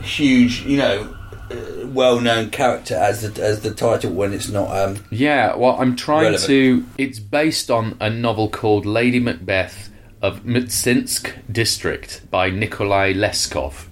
huge, 0.00 0.62
you 0.64 0.76
know, 0.76 1.14
uh, 1.50 1.86
well-known 1.86 2.50
character 2.50 2.94
as 2.94 3.22
the 3.22 3.42
as 3.42 3.60
the 3.60 3.72
title 3.72 4.12
when 4.12 4.32
it's 4.32 4.48
not. 4.48 4.68
Um, 4.76 5.04
yeah. 5.10 5.54
Well, 5.56 5.76
I'm 5.80 5.96
trying 5.96 6.24
Relevant. 6.32 6.46
to. 6.46 6.84
It's 6.98 7.18
based 7.18 7.70
on 7.70 7.96
a 8.00 8.10
novel 8.10 8.48
called 8.48 8.84
Lady 8.86 9.18
Macbeth 9.20 9.90
of 10.22 10.44
Mtsensk 10.44 11.32
District 11.50 12.22
by 12.30 12.50
Nikolai 12.50 13.12
Leskov. 13.12 13.86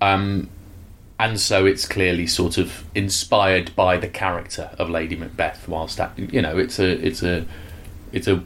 Um, 0.00 0.48
and 1.20 1.38
so 1.38 1.66
it's 1.66 1.86
clearly 1.86 2.26
sort 2.26 2.56
of 2.56 2.82
inspired 2.94 3.76
by 3.76 3.98
the 3.98 4.08
character 4.08 4.70
of 4.78 4.88
Lady 4.88 5.16
Macbeth. 5.16 5.68
Whilst 5.68 5.98
that, 5.98 6.18
you 6.18 6.40
know, 6.40 6.56
it's 6.56 6.78
a 6.78 6.92
it's 7.06 7.22
a 7.22 7.44
it's 8.10 8.26
a 8.26 8.42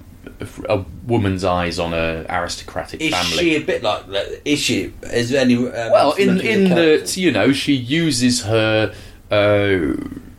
a 0.68 0.84
woman's 1.06 1.44
eyes 1.44 1.78
on 1.78 1.94
a 1.94 2.26
aristocratic 2.28 3.00
is 3.00 3.14
family. 3.14 3.38
she 3.38 3.54
a 3.54 3.60
bit 3.60 3.84
like? 3.84 4.08
that? 4.08 4.40
Is 4.44 4.58
she? 4.58 4.92
Is 5.02 5.30
there 5.30 5.42
any? 5.42 5.54
Um, 5.54 5.72
well, 5.92 6.12
in 6.14 6.40
in 6.40 6.70
that 6.70 7.16
you 7.16 7.30
know 7.30 7.52
she 7.52 7.74
uses 7.74 8.42
her 8.42 8.92
uh, 9.30 9.94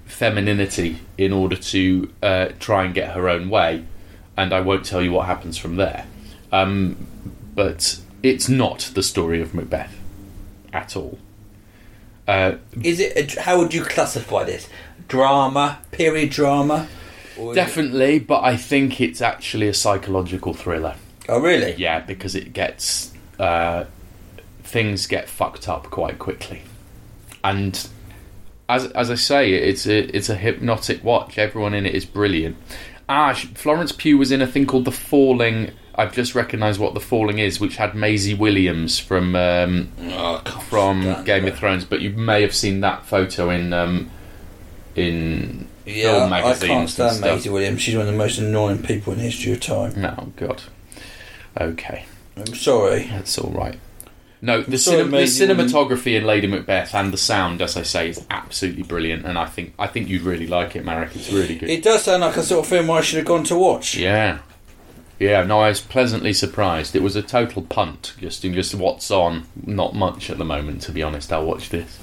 femininity 0.06 1.00
in 1.18 1.32
order 1.32 1.56
to 1.56 2.12
uh, 2.22 2.50
try 2.60 2.84
and 2.84 2.94
get 2.94 3.14
her 3.14 3.30
own 3.30 3.50
way, 3.50 3.86
and 4.36 4.54
I 4.54 4.60
won't 4.60 4.86
tell 4.86 5.02
you 5.02 5.14
what 5.14 5.28
happens 5.28 5.58
from 5.58 5.78
there. 5.78 6.06
Um, 6.52 7.08
but 7.56 8.02
it's 8.22 8.50
not 8.50 8.92
the 8.94 9.04
story 9.04 9.42
of 9.42 9.54
Macbeth 9.54 9.98
at 10.74 10.98
all. 10.98 11.18
Uh, 12.28 12.56
Is 12.84 13.00
it? 13.00 13.38
A, 13.38 13.42
how 13.42 13.58
would 13.60 13.74
you 13.74 13.84
classify 13.84 14.44
this? 14.44 14.68
Drama, 15.08 15.80
period 15.92 16.32
drama. 16.32 16.88
Or 17.38 17.52
is 17.52 17.58
it- 17.58 17.62
definitely, 17.62 18.20
but 18.20 18.44
I 18.44 18.58
think 18.58 19.00
it's 19.02 19.22
actually 19.22 19.68
a 19.68 19.74
psychological 19.74 20.54
thriller. 20.54 20.96
Oh, 21.30 21.40
really? 21.40 21.76
Yeah, 21.76 22.00
because 22.00 22.34
it 22.36 22.54
gets 22.54 23.12
uh, 23.40 23.86
things 24.64 25.06
get 25.08 25.28
fucked 25.30 25.68
up 25.68 25.90
quite 25.92 26.18
quickly, 26.20 26.62
and 27.44 27.88
as 28.70 28.86
as 28.92 29.12
I 29.12 29.16
say, 29.16 29.54
it's 29.54 29.86
a 29.86 30.16
it's 30.16 30.30
a 30.30 30.36
hypnotic 30.36 31.04
watch. 31.04 31.38
Everyone 31.38 31.74
in 31.74 31.86
it 31.86 31.94
is 31.94 32.06
brilliant. 32.06 32.58
Ah, 33.08 33.34
sh- 33.34 33.46
Florence 33.54 33.92
Pugh 33.92 34.18
was 34.18 34.32
in 34.32 34.42
a 34.42 34.48
thing 34.48 34.66
called 34.66 34.86
The 34.86 34.92
Falling. 34.92 35.72
I've 35.98 36.14
just 36.14 36.36
recognised 36.36 36.80
what 36.80 36.94
The 36.94 37.00
Falling 37.00 37.40
is, 37.40 37.60
which 37.60 37.78
had 37.78 37.96
Maisie 37.96 38.34
Williams 38.34 39.00
from 39.00 39.36
um, 39.36 39.90
Oh, 40.02 40.42
I 40.46 40.50
from 40.70 41.24
Game 41.24 41.46
of 41.46 41.58
Thrones, 41.58 41.86
but 41.86 42.02
you 42.02 42.10
may 42.12 42.42
have 42.42 42.54
seen 42.54 42.82
that 42.82 43.06
photo 43.06 43.50
in 43.50 43.72
um, 43.74 44.12
in 44.96 45.68
Yeah, 45.86 46.12
film 46.20 46.34
I 46.34 46.42
magazines. 46.42 46.68
can't 46.70 46.80
and 46.82 46.90
stand. 46.90 47.22
Maisie 47.22 47.50
Williams. 47.50 47.82
She's 47.82 47.96
one 47.96 48.08
of 48.08 48.12
the 48.12 48.18
most 48.18 48.38
annoying 48.40 48.84
people 48.84 49.14
in 49.14 49.20
the 49.20 49.26
history 49.26 49.54
of 49.54 49.60
time. 49.62 49.94
No, 50.02 50.32
God. 50.36 50.64
Okay. 51.60 52.06
I'm 52.38 52.54
sorry. 52.54 53.04
That's 53.12 53.38
all 53.38 53.52
right. 53.52 53.80
No, 54.42 54.62
the, 54.62 54.76
cinem- 54.76 55.10
the 55.12 55.24
cinematography 55.24 56.16
in 56.18 56.26
Lady 56.26 56.46
Macbeth 56.46 56.94
and 56.94 57.12
the 57.12 57.18
sound, 57.18 57.62
as 57.62 57.78
I 57.78 57.82
say, 57.84 58.10
is 58.10 58.24
absolutely 58.30 58.84
brilliant, 58.84 59.26
and 59.26 59.40
I 59.40 59.46
think 59.46 59.74
I 59.80 59.88
think 59.88 60.08
you'd 60.08 60.22
really 60.22 60.46
like 60.46 60.76
it, 60.76 60.86
Marek. 60.86 61.16
It's 61.16 61.32
really 61.32 61.56
good. 61.56 61.70
It 61.70 61.82
does 61.82 62.04
sound 62.04 62.22
like 62.22 62.36
a 62.38 62.44
sort 62.44 62.64
of 62.64 62.70
film 62.70 62.92
I 62.92 63.02
should 63.02 63.18
have 63.18 63.26
gone 63.26 63.44
to 63.46 63.56
watch. 63.56 63.96
yeah, 63.96 64.40
yeah. 65.20 65.44
No, 65.44 65.60
I 65.62 65.70
was 65.70 65.82
pleasantly 65.82 66.34
surprised. 66.34 66.96
It 66.96 67.02
was 67.04 67.16
a 67.16 67.22
total 67.22 67.62
punt, 67.64 68.14
just 68.20 68.44
in 68.46 68.54
just 68.54 68.76
what's 68.76 69.10
on. 69.12 69.48
Not 69.66 69.96
much 69.96 70.30
at 70.30 70.38
the 70.38 70.46
moment, 70.46 70.82
to 70.84 70.92
be 70.92 71.04
honest. 71.04 71.32
I'll 71.34 71.46
watch 71.46 71.70
this. 71.70 72.00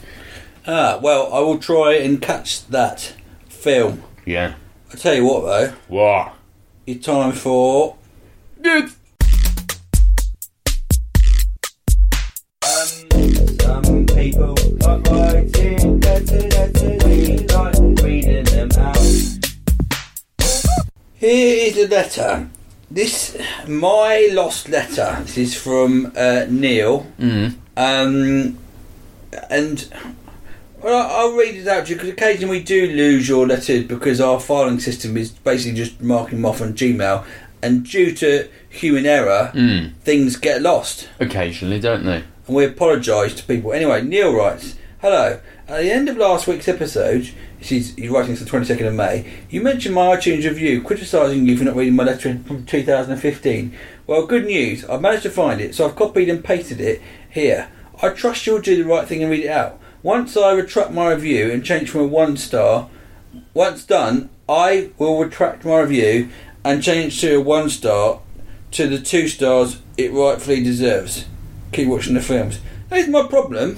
Ah, 0.66 0.99
well, 1.02 1.33
I 1.33 1.40
will 1.40 1.59
try 1.59 1.95
and 1.95 2.21
catch 2.23 2.66
that 2.69 3.14
film. 3.49 4.02
Yeah. 4.25 4.54
I 4.92 4.97
tell 4.97 5.14
you 5.14 5.25
what, 5.25 5.40
though, 5.45 5.73
What? 5.88 6.35
it's 6.87 7.04
time 7.07 7.33
for 7.33 7.97
Good. 8.61 8.90
Some 12.64 14.07
people 14.07 14.54
are 14.87 14.99
writing 15.00 16.00
letters, 16.00 16.45
letters, 16.54 17.04
we 17.04 17.38
like 17.49 18.02
reading 18.02 18.45
them 18.45 18.71
out. 18.78 18.99
Here 21.14 21.66
is 21.69 21.78
a 21.78 21.88
letter. 21.88 22.49
This, 22.95 23.39
my 23.67 24.29
lost 24.33 24.69
letter. 24.69 25.17
This 25.23 25.39
is 25.39 25.55
from 25.55 26.13
uh, 26.17 26.45
Neil. 26.51 27.07
Mm. 27.19 27.55
Um, 27.77 28.59
and 29.49 29.89
well, 30.83 31.03
I'll 31.11 31.31
I'll 31.31 31.37
read 31.37 31.55
it 31.57 31.67
out 31.67 31.87
to 31.87 31.91
you 31.93 31.97
because 31.97 32.11
occasionally 32.11 32.59
we 32.59 32.63
do 32.65 32.87
lose 32.89 33.29
your 33.29 33.47
letters 33.47 33.85
because 33.85 34.21
our 34.21 34.39
filing 34.39 34.79
system 34.79 35.17
is 35.17 35.31
basically 35.31 35.75
just 35.77 36.03
marking 36.03 36.37
them 36.43 36.45
off 36.45 36.61
on 36.61 36.75
Gmail, 36.75 37.25
and 37.63 37.85
due 37.85 38.15
to 38.17 38.49
human 38.69 39.07
error, 39.07 39.51
Mm. 39.55 39.95
things 40.03 40.37
get 40.37 40.61
lost 40.61 41.09
Occasionally, 41.21 41.81
don't 41.81 42.05
they? 42.05 42.25
and 42.47 42.57
we 42.57 42.65
apologise 42.67 43.33
to 43.35 43.43
people. 43.45 43.73
Anyway, 43.73 44.03
Neil 44.03 44.35
writes, 44.35 44.75
Hello. 45.01 45.41
At 45.69 45.81
the 45.83 45.91
end 45.93 46.09
of 46.11 46.17
last 46.19 46.47
week's 46.47 46.69
episode, 46.69 47.31
she's, 47.62 47.95
he's 47.95 48.11
writing 48.11 48.35
this 48.35 48.40
the 48.40 48.50
22nd 48.50 48.88
of 48.88 48.95
May, 48.95 49.25
you 49.49 49.62
mentioned 49.62 49.95
my 49.95 50.16
iTunes 50.16 50.45
review 50.45 50.83
criticising 50.83 51.47
you 51.47 51.57
for 51.57 51.64
not 51.64 51.76
reading 51.76 51.97
my 51.97 52.04
letter 52.04 52.38
from 52.38 52.66
2015. 52.66 53.76
Well, 54.07 54.26
good 54.26 54.45
news. 54.45 54.85
I've 54.85 55.00
managed 55.00 55.23
to 55.23 55.31
find 55.31 55.61
it, 55.61 55.75
so 55.75 55.87
I've 55.87 55.97
copied 55.97 56.28
and 56.28 56.45
pasted 56.45 56.81
it 56.81 57.00
here. 57.31 57.69
I 58.02 58.11
trust 58.11 58.47
you'll 58.47 58.61
do 58.61 58.83
the 58.83 58.88
right 58.88 59.07
thing 59.07 59.23
and 59.23 59.31
read 59.31 59.45
it 59.45 59.50
out. 59.50 59.78
Once 60.02 60.37
I 60.37 60.52
retract 60.52 60.90
my 60.90 61.12
review 61.12 61.50
and 61.50 61.64
change 61.64 61.90
from 61.90 62.00
a 62.00 62.07
one 62.07 62.37
star, 62.37 62.90
once 63.54 63.85
done, 63.85 64.28
I 64.49 64.90
will 64.99 65.23
retract 65.23 65.64
my 65.64 65.81
review 65.81 66.31
and 66.64 66.83
change 66.83 67.21
to 67.21 67.37
a 67.37 67.40
one 67.40 67.71
star 67.71 68.21
to 68.73 68.88
the 68.88 68.99
two 68.99 69.28
stars 69.28 69.81
it 69.97 70.12
rightfully 70.12 70.62
deserves. 70.62 71.26
Keep 71.73 71.88
watching 71.88 72.14
the 72.14 72.21
films. 72.21 72.59
Here's 72.90 73.09
my 73.09 73.26
problem. 73.26 73.76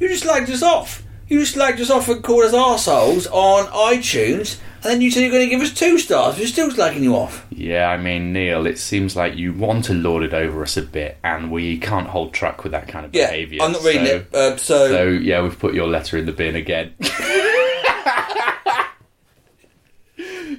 You 0.00 0.08
just 0.08 0.24
slagged 0.24 0.50
us 0.50 0.62
off. 0.62 1.03
You 1.34 1.40
slagged 1.40 1.80
us 1.80 1.90
off 1.90 2.08
and 2.08 2.22
called 2.22 2.44
us 2.44 2.52
arseholes 2.54 3.26
on 3.32 3.66
iTunes, 3.66 4.58
and 4.76 4.84
then 4.84 5.00
you 5.00 5.10
said 5.10 5.22
you're 5.22 5.30
going 5.32 5.42
to 5.44 5.50
give 5.50 5.60
us 5.60 5.72
two 5.74 5.98
stars. 5.98 6.38
We're 6.38 6.46
still 6.46 6.70
slagging 6.70 7.00
you 7.00 7.16
off. 7.16 7.44
Yeah, 7.50 7.88
I 7.88 7.96
mean, 7.96 8.32
Neil, 8.32 8.66
it 8.66 8.78
seems 8.78 9.16
like 9.16 9.34
you 9.34 9.52
want 9.52 9.86
to 9.86 9.94
lord 9.94 10.22
it 10.22 10.32
over 10.32 10.62
us 10.62 10.76
a 10.76 10.82
bit, 10.82 11.18
and 11.24 11.50
we 11.50 11.76
can't 11.78 12.06
hold 12.06 12.32
truck 12.32 12.62
with 12.62 12.70
that 12.70 12.86
kind 12.86 13.04
of 13.04 13.12
Yeah, 13.14 13.26
behaviour. 13.30 13.62
I'm 13.62 13.72
not 13.72 13.82
reading 13.82 14.06
so- 14.06 14.14
it. 14.16 14.34
Uh, 14.34 14.56
so, 14.58 14.88
So 14.88 15.08
yeah, 15.08 15.42
we've 15.42 15.58
put 15.58 15.74
your 15.74 15.88
letter 15.88 16.16
in 16.18 16.26
the 16.26 16.32
bin 16.32 16.54
again. 16.54 16.94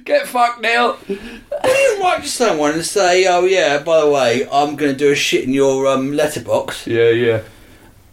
Get 0.04 0.28
fucked, 0.28 0.60
Neil. 0.60 0.98
you 1.08 1.18
write 2.00 2.20
to 2.22 2.28
someone 2.28 2.72
and 2.74 2.84
say, 2.84 3.26
"Oh 3.26 3.44
yeah, 3.46 3.78
by 3.82 4.02
the 4.02 4.10
way, 4.10 4.46
I'm 4.52 4.76
going 4.76 4.92
to 4.92 4.96
do 4.96 5.10
a 5.10 5.14
shit 5.16 5.44
in 5.44 5.52
your 5.54 5.86
um, 5.88 6.12
letterbox." 6.12 6.86
Yeah, 6.86 7.08
yeah. 7.10 7.42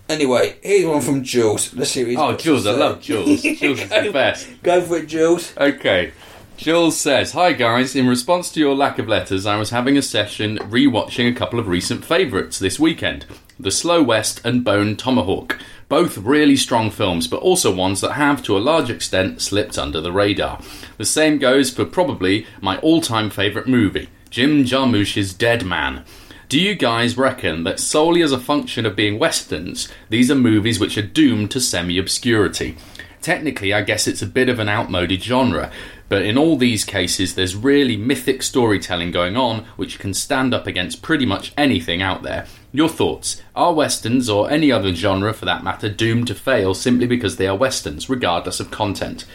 Anyway, 0.09 0.57
here's 0.61 0.85
one 0.85 1.01
from 1.01 1.23
Jules. 1.23 1.73
Let's 1.73 1.91
see 1.91 2.03
what 2.03 2.09
he's 2.09 2.17
Oh, 2.19 2.31
got 2.31 2.39
to 2.39 2.43
Jules, 2.43 2.67
I 2.67 2.73
say. 2.73 2.79
love 2.79 3.01
Jules. 3.01 3.41
Jules 3.41 3.79
is 3.79 3.89
the 3.89 4.11
best. 4.11 4.47
Go 4.61 4.81
for 4.81 4.97
it, 4.97 5.07
Jules. 5.07 5.53
Okay. 5.57 6.11
Jules 6.57 6.97
says, 6.99 7.31
Hi 7.31 7.51
guys, 7.53 7.95
in 7.95 8.07
response 8.07 8.51
to 8.51 8.59
your 8.59 8.75
lack 8.75 8.99
of 8.99 9.07
letters, 9.07 9.45
I 9.45 9.57
was 9.57 9.71
having 9.71 9.97
a 9.97 10.01
session 10.03 10.57
rewatching 10.59 11.29
a 11.31 11.33
couple 11.35 11.57
of 11.59 11.67
recent 11.67 12.05
favourites 12.05 12.59
this 12.59 12.79
weekend 12.79 13.25
The 13.59 13.71
Slow 13.71 14.03
West 14.03 14.39
and 14.45 14.63
Bone 14.63 14.95
Tomahawk. 14.95 15.57
Both 15.89 16.17
really 16.17 16.55
strong 16.57 16.91
films, 16.91 17.27
but 17.27 17.41
also 17.41 17.73
ones 17.73 18.01
that 18.01 18.13
have, 18.13 18.43
to 18.43 18.57
a 18.57 18.59
large 18.59 18.89
extent, 18.89 19.41
slipped 19.41 19.77
under 19.77 19.99
the 19.99 20.11
radar. 20.11 20.59
The 20.97 21.05
same 21.05 21.37
goes 21.39 21.69
for 21.71 21.85
probably 21.85 22.45
my 22.61 22.77
all 22.79 23.01
time 23.01 23.29
favourite 23.29 23.67
movie, 23.67 24.09
Jim 24.29 24.63
Jarmusch's 24.63 25.33
Dead 25.33 25.65
Man. 25.65 26.03
Do 26.49 26.59
you 26.59 26.75
guys 26.75 27.17
reckon 27.17 27.63
that 27.63 27.79
solely 27.79 28.21
as 28.21 28.31
a 28.31 28.39
function 28.39 28.85
of 28.85 28.95
being 28.95 29.17
westerns, 29.17 29.87
these 30.09 30.29
are 30.29 30.35
movies 30.35 30.79
which 30.79 30.97
are 30.97 31.01
doomed 31.01 31.51
to 31.51 31.59
semi 31.59 31.97
obscurity? 31.97 32.77
Technically, 33.21 33.73
I 33.73 33.81
guess 33.81 34.07
it's 34.07 34.21
a 34.21 34.27
bit 34.27 34.49
of 34.49 34.59
an 34.59 34.67
outmoded 34.67 35.23
genre, 35.23 35.71
but 36.09 36.23
in 36.23 36.37
all 36.37 36.57
these 36.57 36.83
cases, 36.83 37.33
there's 37.33 37.55
really 37.55 37.95
mythic 37.95 38.43
storytelling 38.43 39.11
going 39.11 39.37
on 39.37 39.65
which 39.77 39.97
can 39.97 40.13
stand 40.13 40.53
up 40.53 40.67
against 40.67 41.01
pretty 41.01 41.25
much 41.25 41.53
anything 41.57 42.01
out 42.01 42.21
there. 42.21 42.45
Your 42.73 42.89
thoughts? 42.89 43.41
Are 43.55 43.73
westerns, 43.73 44.29
or 44.29 44.51
any 44.51 44.71
other 44.71 44.93
genre 44.93 45.33
for 45.33 45.45
that 45.45 45.63
matter, 45.63 45.89
doomed 45.89 46.27
to 46.27 46.35
fail 46.35 46.73
simply 46.73 47.07
because 47.07 47.37
they 47.37 47.47
are 47.47 47.55
westerns, 47.55 48.09
regardless 48.09 48.59
of 48.59 48.69
content? 48.69 49.25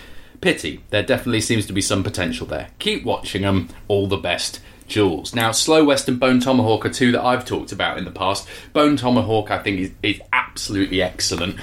Pity, 0.41 0.85
there 0.91 1.03
definitely 1.03 1.41
seems 1.41 1.67
to 1.67 1.73
be 1.73 1.81
some 1.81 2.05
potential 2.05 2.47
there. 2.47 2.69
Keep 2.79 3.05
watching 3.05 3.43
them, 3.43 3.69
all 3.88 4.07
the 4.07 4.17
best. 4.17 4.61
Jules. 4.88 5.35
Now, 5.35 5.52
Slow 5.52 5.85
West 5.85 6.09
and 6.09 6.18
Bone 6.18 6.40
Tomahawk 6.40 6.85
are 6.87 6.90
two 6.90 7.12
that 7.12 7.23
I've 7.23 7.45
talked 7.45 7.73
about 7.73 7.99
in 7.99 8.04
the 8.04 8.11
past. 8.11 8.49
Bone 8.73 8.97
Tomahawk, 8.97 9.50
I 9.50 9.59
think, 9.59 9.80
is, 9.80 9.90
is 10.02 10.21
absolutely 10.33 11.02
excellent. 11.02 11.57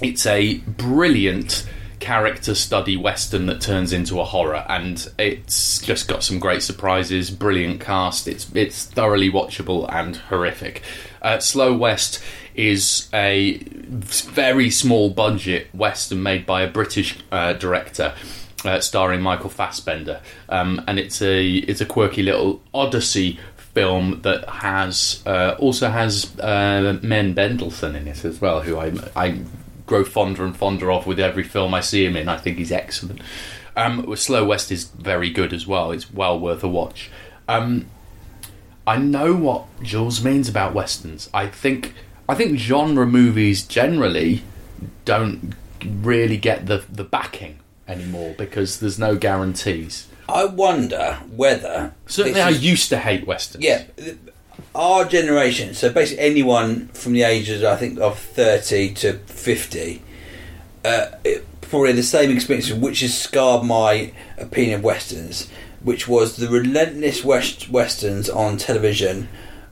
It's 0.00 0.26
a 0.26 0.58
brilliant 0.58 1.66
character 1.98 2.54
study 2.54 2.96
western 2.96 3.46
that 3.46 3.60
turns 3.60 3.92
into 3.92 4.20
a 4.20 4.24
horror, 4.24 4.64
and 4.68 5.08
it's 5.18 5.80
just 5.80 6.08
got 6.08 6.22
some 6.22 6.38
great 6.38 6.62
surprises, 6.62 7.30
brilliant 7.30 7.80
cast. 7.80 8.28
It's 8.28 8.50
it's 8.54 8.84
thoroughly 8.84 9.30
watchable 9.30 9.92
and 9.92 10.16
horrific. 10.16 10.82
Uh, 11.22 11.38
Slow 11.38 11.76
West 11.76 12.22
is 12.54 13.08
a 13.12 13.58
very 13.58 14.70
small 14.70 15.10
budget 15.10 15.74
western 15.74 16.22
made 16.22 16.46
by 16.46 16.62
a 16.62 16.70
British 16.70 17.18
uh, 17.32 17.54
director. 17.54 18.14
Uh, 18.66 18.80
starring 18.80 19.20
Michael 19.20 19.48
Fassbender, 19.48 20.20
um, 20.48 20.82
and 20.88 20.98
it's 20.98 21.22
a 21.22 21.46
it's 21.46 21.80
a 21.80 21.86
quirky 21.86 22.22
little 22.22 22.60
odyssey 22.74 23.38
film 23.74 24.22
that 24.22 24.48
has 24.48 25.22
uh, 25.24 25.54
also 25.58 25.88
has 25.88 26.36
uh, 26.40 26.98
Men 27.02 27.34
Bendelson 27.34 27.94
in 27.94 28.08
it 28.08 28.24
as 28.24 28.40
well, 28.40 28.62
who 28.62 28.76
I 28.76 28.92
I 29.14 29.42
grow 29.86 30.02
fonder 30.02 30.44
and 30.44 30.56
fonder 30.56 30.90
of 30.90 31.06
with 31.06 31.20
every 31.20 31.44
film 31.44 31.74
I 31.74 31.80
see 31.80 32.04
him 32.04 32.16
in. 32.16 32.28
I 32.28 32.38
think 32.38 32.58
he's 32.58 32.72
excellent. 32.72 33.20
Um, 33.76 34.16
Slow 34.16 34.44
West 34.44 34.72
is 34.72 34.84
very 34.84 35.30
good 35.30 35.52
as 35.52 35.66
well. 35.66 35.92
It's 35.92 36.10
well 36.10 36.40
worth 36.40 36.64
a 36.64 36.68
watch. 36.68 37.10
Um, 37.46 37.86
I 38.86 38.96
know 38.96 39.34
what 39.34 39.66
Jules 39.82 40.24
means 40.24 40.48
about 40.48 40.74
westerns. 40.74 41.28
I 41.32 41.46
think 41.46 41.94
I 42.28 42.34
think 42.34 42.58
genre 42.58 43.06
movies 43.06 43.62
generally 43.64 44.42
don't 45.04 45.54
really 45.84 46.36
get 46.36 46.66
the 46.66 46.84
the 46.90 47.04
backing 47.04 47.60
anymore 47.88 48.34
because 48.36 48.80
there's 48.80 48.98
no 48.98 49.16
guarantees. 49.16 50.06
I 50.28 50.44
wonder 50.44 51.20
whether 51.30 51.94
Certainly, 52.06 52.40
I 52.40 52.50
is- 52.50 52.64
used 52.64 52.88
to 52.90 52.98
hate 52.98 53.26
westerns. 53.26 53.64
Yeah, 53.64 53.84
our 54.74 55.04
generation. 55.04 55.74
So 55.74 55.90
basically, 55.90 56.24
anyone 56.24 56.88
from 56.92 57.12
the 57.12 57.22
ages 57.22 57.62
I 57.62 57.76
think 57.76 57.98
of 58.00 58.18
thirty 58.18 58.92
to 58.94 59.14
fifty, 59.26 60.02
uh, 60.84 61.06
it- 61.24 61.44
probably 61.60 61.92
the 61.92 62.02
same 62.02 62.30
experience, 62.30 62.70
which 62.72 63.00
has 63.00 63.16
scarred 63.16 63.64
my 63.64 64.12
opinion 64.38 64.78
of 64.80 64.84
westerns, 64.84 65.48
which 65.82 66.06
was 66.06 66.36
the 66.36 66.48
relentless 66.48 67.24
west 67.24 67.68
westerns 67.70 68.28
on 68.28 68.56
television. 68.56 69.28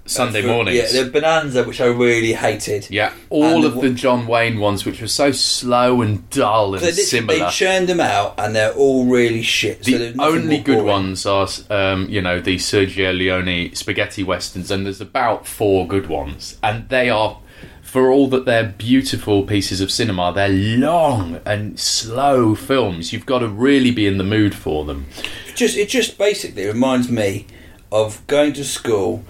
Sunday 0.07 0.43
for- 0.43 0.49
mornings. 0.49 0.93
Yeah, 0.95 1.03
the 1.05 1.11
Bonanza, 1.11 1.65
which 1.65 1.81
I 1.81 1.87
really 1.87 2.35
hated. 2.35 2.89
Yeah, 2.91 3.13
all 3.31 3.45
And 3.57 3.65
of 3.65 3.81
the 3.81 3.91
John 3.91 4.27
Wayne 4.27 4.59
ones, 4.61 4.85
which 4.85 5.01
were 5.01 5.07
so 5.09 5.33
slow 5.33 6.03
and 6.03 6.29
dull 6.29 6.75
and 6.75 6.83
they, 6.85 6.93
similar. 6.93 7.39
they 7.39 7.51
churned 7.51 7.89
them 7.89 8.01
out, 8.01 8.35
and 8.37 8.55
they're 8.55 8.73
all 8.75 9.07
really 9.07 9.43
shit. 9.43 9.83
the 9.83 10.13
nothing 10.15 10.21
only 10.21 10.59
good 10.59 10.75
boring. 10.79 10.87
ones 10.87 11.25
are, 11.27 11.49
um, 11.71 12.09
you 12.11 12.21
know, 12.21 12.39
the 12.41 12.57
Sergio 12.57 13.17
Leone 13.17 13.75
spaghetti 13.75 14.23
westerns, 14.23 14.71
and 14.71 14.85
there's 14.85 15.01
about 15.01 15.47
four 15.47 15.87
good 15.89 16.07
ones, 16.09 16.59
and 16.63 16.87
they 16.91 17.09
are, 17.09 17.39
for 17.81 18.11
all 18.11 18.27
that 18.29 18.45
they're 18.45 18.75
beautiful 18.77 19.45
pieces 19.45 19.81
of 19.81 19.91
cinema, 19.91 20.33
they're 20.35 20.49
long 20.51 21.41
and 21.47 21.81
slow 21.81 22.55
films. 22.55 23.13
You've 23.13 23.25
got 23.25 23.39
to 23.39 23.49
really 23.49 23.91
be 23.91 24.07
in 24.07 24.19
the 24.19 24.25
mood 24.25 24.55
for 24.55 24.85
them. 24.85 25.07
just 25.55 25.77
it 25.79 25.89
just 25.89 26.19
basically 26.19 26.67
reminds 26.67 27.09
me 27.09 27.47
of 27.91 28.27
going 28.27 28.53
to 28.55 28.65
school 28.65 29.25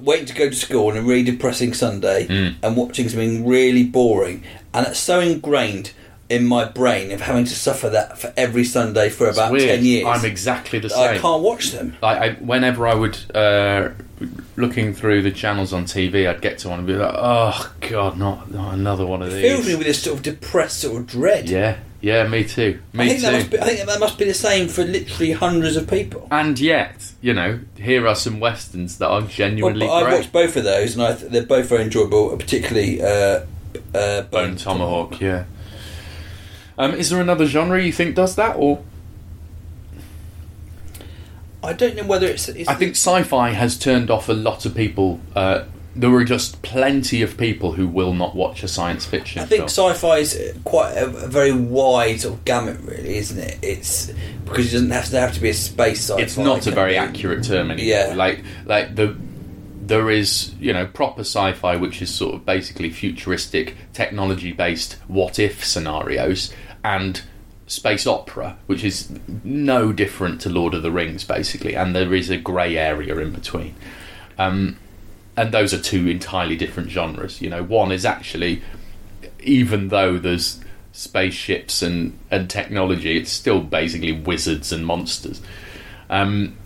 waiting 0.00 0.26
to 0.26 0.34
go 0.34 0.48
to 0.48 0.56
school 0.56 0.88
on 0.90 0.96
a 0.96 1.02
really 1.02 1.22
depressing 1.22 1.72
sunday 1.74 2.26
Mm. 2.26 2.54
and 2.62 2.76
watching 2.76 3.08
something 3.08 3.46
really 3.46 3.84
boring 3.84 4.42
and 4.74 4.86
it's 4.86 4.98
so 4.98 5.20
ingrained 5.20 5.92
in 6.28 6.46
my 6.46 6.64
brain 6.64 7.12
of 7.12 7.20
having 7.20 7.44
to 7.44 7.54
suffer 7.54 7.90
that 7.90 8.18
for 8.18 8.32
every 8.36 8.64
sunday 8.64 9.08
for 9.10 9.28
It's 9.28 9.36
about 9.38 9.52
weird. 9.52 9.68
10 9.68 9.84
years 9.84 10.06
I'm 10.08 10.24
exactly 10.24 10.78
the 10.78 10.88
same. 10.90 11.16
i 11.16 11.18
can't 11.18 11.42
watch 11.42 11.70
them 11.72 11.94
Like 12.02 12.18
I, 12.18 12.28
whenever 12.34 12.86
I 12.88 12.94
would 12.94 13.18
uh, 13.36 13.90
looking 14.56 14.94
through 14.94 15.22
the 15.22 15.30
channels 15.32 15.72
on 15.72 15.84
TV, 15.84 16.28
I'd 16.28 16.40
get 16.40 16.58
to 16.58 16.68
one 16.68 16.78
and 16.78 16.86
be 16.86 16.94
like, 16.94 17.12
"Oh 17.16 17.72
God, 17.80 18.16
not, 18.18 18.52
not 18.52 18.72
another 18.74 19.04
one 19.04 19.20
of 19.20 19.28
it 19.28 19.32
these." 19.34 19.50
fills 19.50 19.66
me 19.66 19.74
with 19.74 19.86
this 19.86 20.00
sort 20.00 20.16
of 20.18 20.22
depressed 20.22 20.78
sort 20.80 21.00
of 21.00 21.06
dread 21.08 21.48
Yeah, 21.50 21.78
yeah, 22.02 22.26
me 22.28 22.44
too. 22.44 22.80
Me 22.92 23.04
I 23.04 23.08
think 23.08 23.20
too. 23.20 23.26
that 23.26 23.32
must 23.32 23.50
be 23.50 23.58
I 23.58 23.64
think 23.64 23.86
that 23.88 24.00
must 24.00 24.18
be 24.18 24.24
the 24.26 24.34
same 24.34 24.68
for 24.68 24.84
literally 24.84 25.32
hundreds 25.32 25.76
of 25.76 25.88
people 25.88 26.28
And 26.30 26.58
yet, 26.60 27.12
you 27.22 27.32
know, 27.32 27.60
here 27.76 28.06
are 28.06 28.14
some 28.14 28.40
westerns 28.40 28.98
that 28.98 29.08
are 29.08 29.20
well, 29.20 29.28
genuinely 29.28 29.86
but 29.86 29.92
I've 29.92 30.12
watched 30.12 30.32
both 30.32 30.56
of 30.56 30.64
those 30.64 30.94
and 30.94 31.02
I 31.02 31.14
th- 31.14 31.30
they're 31.30 31.46
both 31.46 31.68
very 31.68 31.84
enjoyable 31.84 32.36
particularly 32.36 33.00
uh, 33.00 33.46
uh, 33.94 34.22
Bone 34.22 34.56
Tomahawk, 34.56 35.20
yeah. 35.20 35.44
Um, 36.76 36.94
is 36.94 37.10
there 37.10 37.20
another 37.20 37.46
genre 37.46 37.82
you 37.82 37.92
think 37.92 38.16
does 38.16 38.34
that, 38.36 38.56
or 38.56 38.82
I 41.62 41.72
don't 41.72 41.94
know 41.94 42.04
whether 42.04 42.26
it's, 42.26 42.48
it's 42.48 42.68
I 42.68 42.74
think 42.74 42.92
sci-fi 42.92 43.50
has 43.50 43.78
turned 43.78 44.10
off 44.10 44.28
a 44.28 44.32
lot 44.32 44.66
of 44.66 44.74
people. 44.74 45.20
Uh, 45.36 45.64
there 45.94 46.12
are 46.14 46.24
just 46.24 46.62
plenty 46.62 47.20
of 47.22 47.36
people 47.36 47.72
who 47.72 47.86
will 47.86 48.14
not 48.14 48.34
watch 48.34 48.62
a 48.62 48.68
science 48.68 49.04
fiction 49.04 49.42
I 49.42 49.44
think 49.44 49.68
film. 49.68 49.94
sci-fi 49.94 50.18
is 50.18 50.54
quite 50.64 50.92
a, 50.92 51.04
a 51.04 51.26
very 51.28 51.52
wide 51.52 52.20
sort 52.20 52.34
of 52.34 52.44
gamut, 52.44 52.80
really, 52.80 53.16
isn't 53.16 53.38
it? 53.38 53.58
It's 53.62 54.10
because 54.44 54.68
it 54.68 54.72
doesn't 54.72 54.90
have 54.90 55.08
to 55.10 55.20
have 55.20 55.34
to 55.34 55.40
be 55.40 55.50
a 55.50 55.54
space 55.54 56.00
sci-fi. 56.08 56.22
it's 56.22 56.38
not 56.38 56.66
a 56.66 56.70
very 56.70 56.92
be- 56.92 56.98
accurate 56.98 57.44
term 57.44 57.70
anymore. 57.70 57.84
Yeah. 57.84 58.14
Like 58.16 58.42
like 58.64 58.94
the 58.94 59.16
there 59.82 60.10
is 60.10 60.54
you 60.58 60.72
know 60.72 60.86
proper 60.86 61.20
sci-fi 61.20 61.76
which 61.76 62.00
is 62.00 62.12
sort 62.12 62.34
of 62.34 62.46
basically 62.46 62.88
futuristic 62.88 63.76
technology 63.92 64.52
based 64.52 64.94
what 65.08 65.38
if 65.38 65.64
scenarios 65.64 66.54
and 66.84 67.22
space 67.66 68.06
opera 68.06 68.56
which 68.66 68.84
is 68.84 69.10
no 69.44 69.92
different 69.92 70.40
to 70.40 70.48
Lord 70.48 70.72
of 70.74 70.82
the 70.82 70.90
Rings 70.90 71.24
basically 71.24 71.74
and 71.74 71.94
there 71.94 72.14
is 72.14 72.30
a 72.30 72.38
grey 72.38 72.78
area 72.78 73.16
in 73.18 73.32
between. 73.32 73.74
Um, 74.38 74.78
and 75.36 75.52
those 75.52 75.72
are 75.72 75.80
two 75.80 76.08
entirely 76.08 76.56
different 76.56 76.90
genres. 76.90 77.40
You 77.40 77.50
know, 77.50 77.62
one 77.62 77.92
is 77.92 78.04
actually 78.04 78.62
even 79.40 79.88
though 79.88 80.18
there's 80.18 80.60
spaceships 80.92 81.82
and, 81.82 82.16
and 82.30 82.48
technology, 82.50 83.16
it's 83.18 83.30
still 83.32 83.60
basically 83.60 84.12
wizards 84.12 84.72
and 84.72 84.86
monsters. 84.86 85.40
Um, 86.10 86.56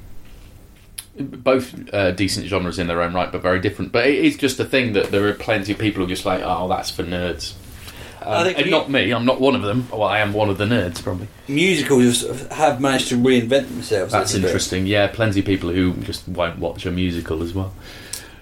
both 1.18 1.74
uh, 1.94 2.10
decent 2.10 2.46
genres 2.46 2.78
in 2.78 2.88
their 2.88 3.00
own 3.02 3.14
right, 3.14 3.32
but 3.32 3.40
very 3.40 3.60
different. 3.60 3.92
But 3.92 4.06
it 4.06 4.22
is 4.24 4.36
just 4.36 4.60
a 4.60 4.64
thing 4.64 4.92
that 4.92 5.10
there 5.10 5.26
are 5.28 5.32
plenty 5.32 5.72
of 5.72 5.78
people 5.78 6.00
who 6.00 6.04
are 6.06 6.08
just 6.08 6.26
like, 6.26 6.42
oh, 6.44 6.68
that's 6.68 6.90
for 6.90 7.04
nerds. 7.04 7.54
I 8.20 8.38
Um, 8.40 8.44
think 8.44 8.58
and 8.58 8.66
mu- 8.66 8.70
not 8.72 8.90
me. 8.90 9.10
I'm 9.12 9.24
not 9.24 9.40
one 9.40 9.54
of 9.54 9.62
them. 9.62 9.88
Well, 9.90 10.02
I 10.02 10.18
am 10.18 10.32
one 10.34 10.50
of 10.50 10.58
the 10.58 10.64
nerds, 10.66 11.02
probably. 11.02 11.28
musicals 11.48 12.22
have- 12.50 12.80
managed 12.80 13.08
to 13.08 13.16
reinvent 13.16 13.68
themselves. 13.68 14.12
That's 14.12 14.32
little 14.32 14.42
bit. 14.42 14.48
interesting. 14.48 14.86
Yeah, 14.86 15.06
plenty 15.06 15.40
of 15.40 15.46
people 15.46 15.70
who 15.70 15.94
just 16.02 16.28
won't 16.28 16.58
watch 16.58 16.84
a 16.84 16.90
musical 16.90 17.42
as 17.42 17.54
well. 17.54 17.72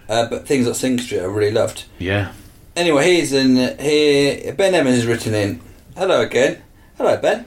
Uh, 0.08 0.28
but 0.28 0.46
things 0.46 0.66
like 0.66 0.76
Sing 0.76 0.98
Street 0.98 1.20
I 1.20 1.24
really 1.24 1.52
loved. 1.52 1.84
Yeah. 1.98 2.32
Anyway, 2.76 3.14
he's 3.14 3.32
in 3.32 3.56
here. 3.78 4.52
Ben 4.54 4.74
Emmons 4.74 4.96
has 4.96 5.06
written 5.06 5.34
in. 5.34 5.60
Hello 5.96 6.20
again. 6.20 6.62
Hello 6.96 7.16
Ben. 7.16 7.46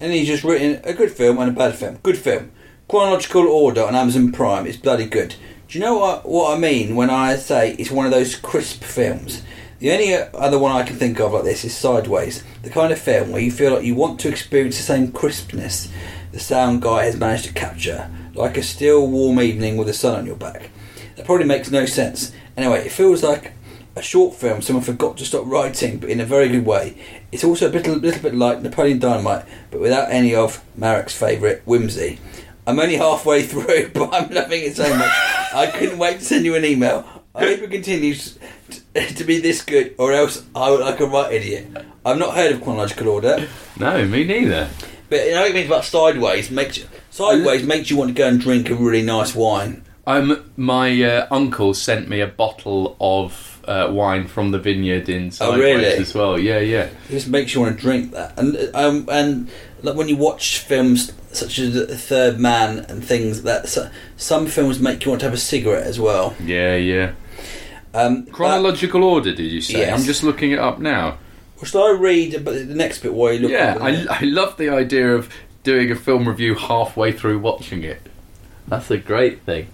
And 0.00 0.12
he's 0.12 0.28
just 0.28 0.44
written 0.44 0.80
a 0.84 0.92
good 0.92 1.10
film 1.10 1.38
and 1.38 1.50
a 1.50 1.52
bad 1.52 1.74
film. 1.74 1.98
Good 2.02 2.18
film. 2.18 2.50
Chronological 2.88 3.46
order 3.46 3.84
on 3.84 3.94
Amazon 3.94 4.32
Prime 4.32 4.66
is 4.66 4.76
bloody 4.76 5.06
good. 5.06 5.34
Do 5.68 5.78
you 5.78 5.84
know 5.84 5.98
what 5.98 6.28
what 6.28 6.56
I 6.56 6.58
mean 6.58 6.96
when 6.96 7.10
I 7.10 7.36
say 7.36 7.74
it's 7.74 7.90
one 7.90 8.06
of 8.06 8.12
those 8.12 8.36
crisp 8.36 8.82
films? 8.82 9.42
The 9.78 9.90
only 9.90 10.14
other 10.14 10.58
one 10.58 10.70
I 10.70 10.84
can 10.84 10.96
think 10.96 11.18
of 11.18 11.32
like 11.32 11.44
this 11.44 11.64
is 11.64 11.76
Sideways, 11.76 12.44
the 12.62 12.70
kind 12.70 12.92
of 12.92 13.00
film 13.00 13.32
where 13.32 13.42
you 13.42 13.50
feel 13.50 13.74
like 13.74 13.84
you 13.84 13.96
want 13.96 14.20
to 14.20 14.28
experience 14.28 14.76
the 14.76 14.84
same 14.84 15.10
crispness 15.10 15.88
the 16.32 16.40
sound 16.40 16.82
guy 16.82 17.04
has 17.04 17.16
managed 17.16 17.44
to 17.44 17.52
capture, 17.52 18.10
like 18.34 18.56
a 18.56 18.62
still 18.62 19.06
warm 19.06 19.40
evening 19.40 19.76
with 19.76 19.86
the 19.86 19.92
sun 19.92 20.18
on 20.18 20.26
your 20.26 20.36
back. 20.36 20.70
That 21.16 21.26
probably 21.26 21.46
makes 21.46 21.70
no 21.70 21.86
sense. 21.86 22.32
Anyway, 22.56 22.84
it 22.86 22.92
feels 22.92 23.22
like 23.22 23.52
a 23.94 24.02
short 24.02 24.34
film 24.34 24.62
someone 24.62 24.84
forgot 24.84 25.18
to 25.18 25.24
stop 25.24 25.44
writing, 25.46 25.98
but 25.98 26.08
in 26.08 26.20
a 26.20 26.24
very 26.24 26.48
good 26.48 26.64
way. 26.64 26.96
It's 27.30 27.44
also 27.44 27.68
a 27.68 27.72
little, 27.72 27.96
little 27.96 28.22
bit 28.22 28.34
like 28.34 28.62
Napoleon 28.62 28.98
Dynamite, 28.98 29.44
but 29.70 29.80
without 29.80 30.10
any 30.10 30.34
of 30.34 30.62
Marek's 30.76 31.14
favourite 31.14 31.60
whimsy. 31.66 32.18
I'm 32.66 32.78
only 32.78 32.96
halfway 32.96 33.42
through, 33.46 33.90
but 33.92 34.12
I'm 34.14 34.30
loving 34.30 34.62
it 34.62 34.76
so 34.76 34.88
much. 34.96 35.10
I 35.54 35.70
couldn't 35.74 35.98
wait 35.98 36.18
to 36.20 36.24
send 36.24 36.44
you 36.44 36.54
an 36.54 36.64
email. 36.64 37.04
I 37.34 37.40
hope 37.46 37.60
it 37.60 37.70
continues 37.70 38.38
to 38.94 39.24
be 39.24 39.38
this 39.38 39.62
good, 39.62 39.94
or 39.98 40.12
else 40.12 40.44
I 40.54 40.70
look 40.70 40.80
like 40.80 41.00
a 41.00 41.06
right 41.06 41.32
idiot. 41.32 41.66
I've 42.04 42.18
not 42.18 42.34
heard 42.34 42.52
of 42.52 42.62
chronological 42.62 43.08
order, 43.08 43.48
No, 43.78 44.04
me 44.06 44.24
neither. 44.24 44.68
but 45.08 45.24
you 45.24 45.32
know 45.32 45.40
what 45.42 45.50
it 45.50 45.54
means 45.54 45.66
about 45.66 45.84
sideways. 45.84 46.50
Makes 46.50 46.78
you, 46.78 46.84
sideways 47.10 47.62
makes 47.62 47.90
you 47.90 47.96
want 47.96 48.08
to 48.08 48.14
go 48.14 48.28
and 48.28 48.40
drink 48.40 48.68
a 48.70 48.74
really 48.74 49.02
nice 49.02 49.34
wine. 49.34 49.82
Um, 50.06 50.50
my 50.56 51.00
uh, 51.02 51.26
uncle 51.30 51.74
sent 51.74 52.08
me 52.08 52.20
a 52.20 52.26
bottle 52.26 52.96
of 53.00 53.60
uh, 53.68 53.88
wine 53.92 54.26
from 54.26 54.50
the 54.50 54.58
vineyard 54.58 55.08
in 55.08 55.30
Sideways 55.30 55.58
Oh, 55.58 55.62
really? 55.62 55.84
as 55.84 56.14
well. 56.14 56.38
Yeah, 56.38 56.58
yeah. 56.58 56.88
It 57.08 57.10
just 57.10 57.28
makes 57.28 57.54
you 57.54 57.60
want 57.60 57.76
to 57.76 57.80
drink 57.80 58.10
that. 58.12 58.36
And 58.36 58.56
um, 58.74 59.08
and 59.10 59.48
like 59.82 59.94
when 59.94 60.08
you 60.08 60.16
watch 60.16 60.58
films 60.58 61.12
such 61.30 61.58
as 61.60 61.74
The 61.74 61.96
Third 61.96 62.40
Man 62.40 62.80
and 62.88 63.04
things 63.04 63.42
that 63.44 63.68
so, 63.68 63.90
some 64.16 64.46
films 64.48 64.80
make 64.80 65.04
you 65.04 65.10
want 65.12 65.20
to 65.20 65.26
have 65.26 65.34
a 65.34 65.38
cigarette 65.38 65.86
as 65.86 66.00
well. 66.00 66.34
Yeah, 66.42 66.74
yeah. 66.76 67.12
Um, 67.94 68.26
Chronological 68.26 69.04
order, 69.04 69.32
did 69.34 69.52
you 69.52 69.60
say? 69.60 69.78
Yes. 69.80 70.00
I'm 70.00 70.04
just 70.04 70.22
looking 70.24 70.50
it 70.50 70.58
up 70.58 70.78
now. 70.80 71.18
but, 71.60 71.68
shall 71.68 71.84
I 71.84 71.90
read 71.92 72.32
the 72.32 72.64
next 72.64 72.98
bit 73.00 73.14
while 73.14 73.32
you 73.34 73.40
look? 73.40 73.52
Yeah, 73.52 73.76
I. 73.80 74.04
I 74.08 74.20
love 74.24 74.56
the 74.56 74.68
idea 74.70 75.14
of 75.14 75.32
doing 75.62 75.92
a 75.92 75.94
film 75.94 76.26
review 76.26 76.56
halfway 76.56 77.12
through 77.12 77.38
watching 77.38 77.84
it. 77.84 78.00
That's 78.66 78.90
a 78.90 78.98
great 78.98 79.42
thing. 79.42 79.68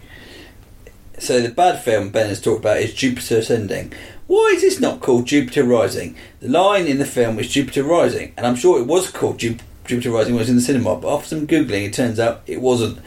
So 1.19 1.41
the 1.41 1.49
bad 1.49 1.83
film 1.83 2.11
Ben 2.11 2.29
has 2.29 2.41
talked 2.41 2.61
about 2.61 2.79
is 2.79 2.95
Jupiter 2.95 3.39
Ascending. 3.39 3.93
Why 4.29 4.53
is 4.55 4.63
this 4.63 4.79
not 4.79 5.01
called 5.01 5.27
Jupiter 5.27 5.65
Rising? 5.65 6.15
The 6.41 6.49
line 6.49 6.87
in 6.87 6.99
the 6.99 7.05
film 7.05 7.39
is 7.39 7.49
Jupiter 7.49 7.83
Rising, 7.83 8.35
and 8.37 8.47
I'm 8.47 8.55
sure 8.55 8.79
it 8.79 8.87
was 8.87 9.11
called 9.11 9.39
Ju- 9.39 9.57
Jupiter 9.85 10.11
Rising 10.11 10.35
when 10.35 10.41
it 10.41 10.43
was 10.43 10.51
in 10.51 10.57
the 10.57 10.63
cinema, 10.63 10.97
but 10.97 11.13
after 11.13 11.29
some 11.29 11.47
googling, 11.47 11.87
it 11.87 11.95
turns 11.95 12.21
out 12.21 12.43
it 12.47 12.61
wasn't. 12.61 12.99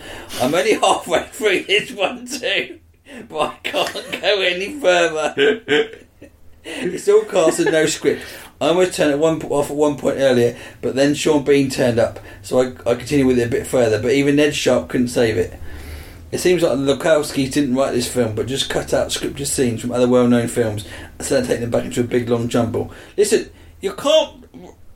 I'm 0.42 0.54
only 0.54 0.74
halfway 0.82 1.24
through 1.28 1.64
this 1.64 1.92
one 1.92 2.26
too, 2.26 2.80
but 3.30 3.40
I 3.40 3.56
can't 3.64 4.22
go 4.22 4.42
any 4.42 4.80
further. 4.80 5.34
it's 6.66 7.08
all 7.08 7.24
cast 7.26 7.60
and 7.60 7.72
no 7.72 7.86
script. 7.86 8.24
I 8.60 8.68
almost 8.68 8.94
turned 8.94 9.12
it 9.12 9.20
one 9.20 9.42
off 9.44 9.72
at 9.72 9.76
one 9.76 9.98
point 9.98 10.18
earlier, 10.18 10.58
but 10.82 10.96
then 10.96 11.14
Sean 11.14 11.44
Bean 11.44 11.70
turned 11.70 11.98
up, 11.98 12.20
so 12.42 12.62
I, 12.62 12.92
I 12.92 12.96
continued 12.96 13.28
with 13.28 13.40
it 13.40 13.48
a 13.48 13.52
bit 13.52 13.68
further. 13.68 14.02
But 14.02 14.12
even 14.12 14.36
Ned 14.36 14.54
Stark 14.54 14.90
couldn't 14.90 15.08
save 15.08 15.38
it. 15.38 15.58
It 16.32 16.40
seems 16.40 16.64
like 16.64 16.78
the 16.78 16.96
Lukowskis 16.96 17.52
didn't 17.52 17.76
write 17.76 17.92
this 17.92 18.12
film, 18.12 18.36
but 18.36 18.48
just 18.48 18.70
cut 18.70 18.94
out 18.94 19.10
scripted 19.10 19.48
scenes 19.48 19.82
from 19.82 19.92
other 19.92 20.08
well-known 20.08 20.48
films 20.48 20.86
instead 21.20 21.42
of 21.42 21.48
taking 21.48 21.62
them 21.62 21.72
back 21.72 21.84
into 21.86 22.02
a 22.02 22.06
big 22.06 22.30
long 22.30 22.48
jumble. 22.48 22.92
Listen, 23.18 23.50
you 23.82 23.94
can't. 23.94 24.46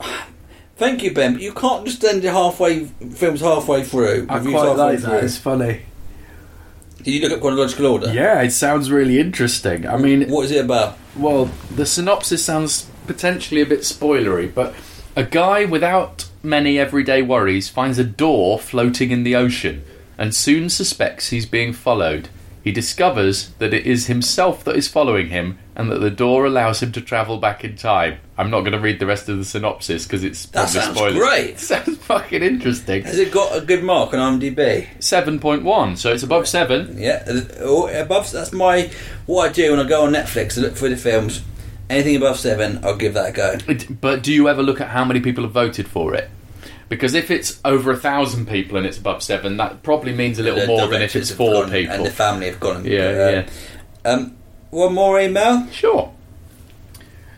Thank 0.76 1.02
you, 1.02 1.12
Ben. 1.12 1.34
But 1.34 1.42
you 1.42 1.52
can't 1.52 1.86
just 1.86 2.04
end 2.04 2.22
your 2.22 2.32
halfway 2.32 2.84
films 2.84 3.40
halfway 3.40 3.82
through. 3.82 4.26
I 4.28 4.40
quite 4.40 4.76
like 4.76 4.98
that. 5.00 5.08
through. 5.08 5.18
It's 5.18 5.38
funny. 5.38 5.82
Did 7.02 7.14
you 7.14 7.20
look 7.20 7.32
at 7.32 7.40
chronological 7.40 7.86
order? 7.86 8.12
Yeah, 8.12 8.42
it 8.42 8.50
sounds 8.50 8.90
really 8.90 9.20
interesting. 9.20 9.86
I 9.86 9.96
mean, 9.96 10.28
What 10.28 10.46
is 10.46 10.50
it 10.50 10.64
about? 10.64 10.98
Well, 11.16 11.50
the 11.74 11.86
synopsis 11.86 12.44
sounds 12.44 12.90
potentially 13.06 13.60
a 13.60 13.66
bit 13.66 13.80
spoilery, 13.80 14.52
but 14.52 14.74
a 15.14 15.22
guy 15.22 15.64
without 15.64 16.28
many 16.42 16.78
everyday 16.78 17.22
worries 17.22 17.68
finds 17.68 17.98
a 17.98 18.04
door 18.04 18.58
floating 18.58 19.10
in 19.10 19.22
the 19.22 19.36
ocean 19.36 19.84
and 20.18 20.34
soon 20.34 20.68
suspects 20.68 21.28
he's 21.30 21.46
being 21.46 21.72
followed. 21.72 22.28
He 22.62 22.72
discovers 22.72 23.50
that 23.60 23.72
it 23.72 23.86
is 23.86 24.06
himself 24.06 24.64
that 24.64 24.74
is 24.74 24.88
following 24.88 25.28
him 25.28 25.56
and 25.76 25.88
that 25.92 26.00
the 26.00 26.10
door 26.10 26.44
allows 26.46 26.82
him 26.82 26.90
to 26.92 27.00
travel 27.00 27.38
back 27.38 27.62
in 27.62 27.76
time. 27.76 28.18
I'm 28.36 28.50
not 28.50 28.62
going 28.62 28.72
to 28.72 28.80
read 28.80 28.98
the 28.98 29.06
rest 29.06 29.28
of 29.28 29.38
the 29.38 29.44
synopsis 29.44 30.04
because 30.04 30.24
it's 30.24 30.46
That 30.46 30.68
sounds 30.68 30.96
spoilers. 30.96 31.14
great. 31.16 31.58
sounds 31.60 31.96
fucking 31.98 32.42
interesting. 32.42 33.04
Has 33.04 33.20
it 33.20 33.30
got 33.30 33.56
a 33.56 33.60
good 33.60 33.84
mark 33.84 34.12
on 34.14 34.40
IMDb? 34.40 34.88
7.1, 34.98 35.96
so 35.96 36.12
it's 36.12 36.24
above 36.24 36.48
7. 36.48 36.96
Yeah, 36.98 37.24
uh, 37.28 37.40
oh, 37.60 37.86
above. 37.86 38.32
That's 38.32 38.52
my 38.52 38.90
what 39.26 39.50
I 39.50 39.52
do 39.52 39.70
when 39.70 39.78
I 39.78 39.88
go 39.88 40.04
on 40.04 40.12
Netflix 40.12 40.54
to 40.54 40.60
look 40.62 40.76
for 40.76 40.88
the 40.88 40.96
films. 40.96 41.42
Anything 41.88 42.16
above 42.16 42.36
seven, 42.40 42.84
I'll 42.84 42.96
give 42.96 43.14
that 43.14 43.28
a 43.28 43.32
go. 43.32 43.58
But 44.00 44.24
do 44.24 44.32
you 44.32 44.48
ever 44.48 44.60
look 44.60 44.80
at 44.80 44.88
how 44.88 45.04
many 45.04 45.20
people 45.20 45.44
have 45.44 45.52
voted 45.52 45.86
for 45.86 46.14
it? 46.14 46.28
Because 46.88 47.14
if 47.14 47.30
it's 47.30 47.60
over 47.64 47.90
a 47.90 47.96
thousand 47.96 48.46
people 48.46 48.76
and 48.76 48.86
it's 48.86 48.98
above 48.98 49.22
seven, 49.22 49.56
that 49.56 49.82
probably 49.82 50.12
means 50.14 50.38
a 50.38 50.42
little 50.42 50.60
The 50.60 50.66
more 50.66 50.86
than 50.86 51.02
if 51.02 51.16
it's 51.16 51.30
four 51.32 51.62
gone 51.62 51.70
people. 51.72 51.94
and 51.96 52.06
the 52.06 52.10
family 52.10 52.46
have 52.46 52.60
gone. 52.60 52.84
Yeah, 52.84 53.00
uh, 53.00 53.30
yeah. 53.30 54.10
Um, 54.10 54.36
one 54.70 54.94
more 54.94 55.18
email. 55.20 55.66
Sure. 55.70 56.12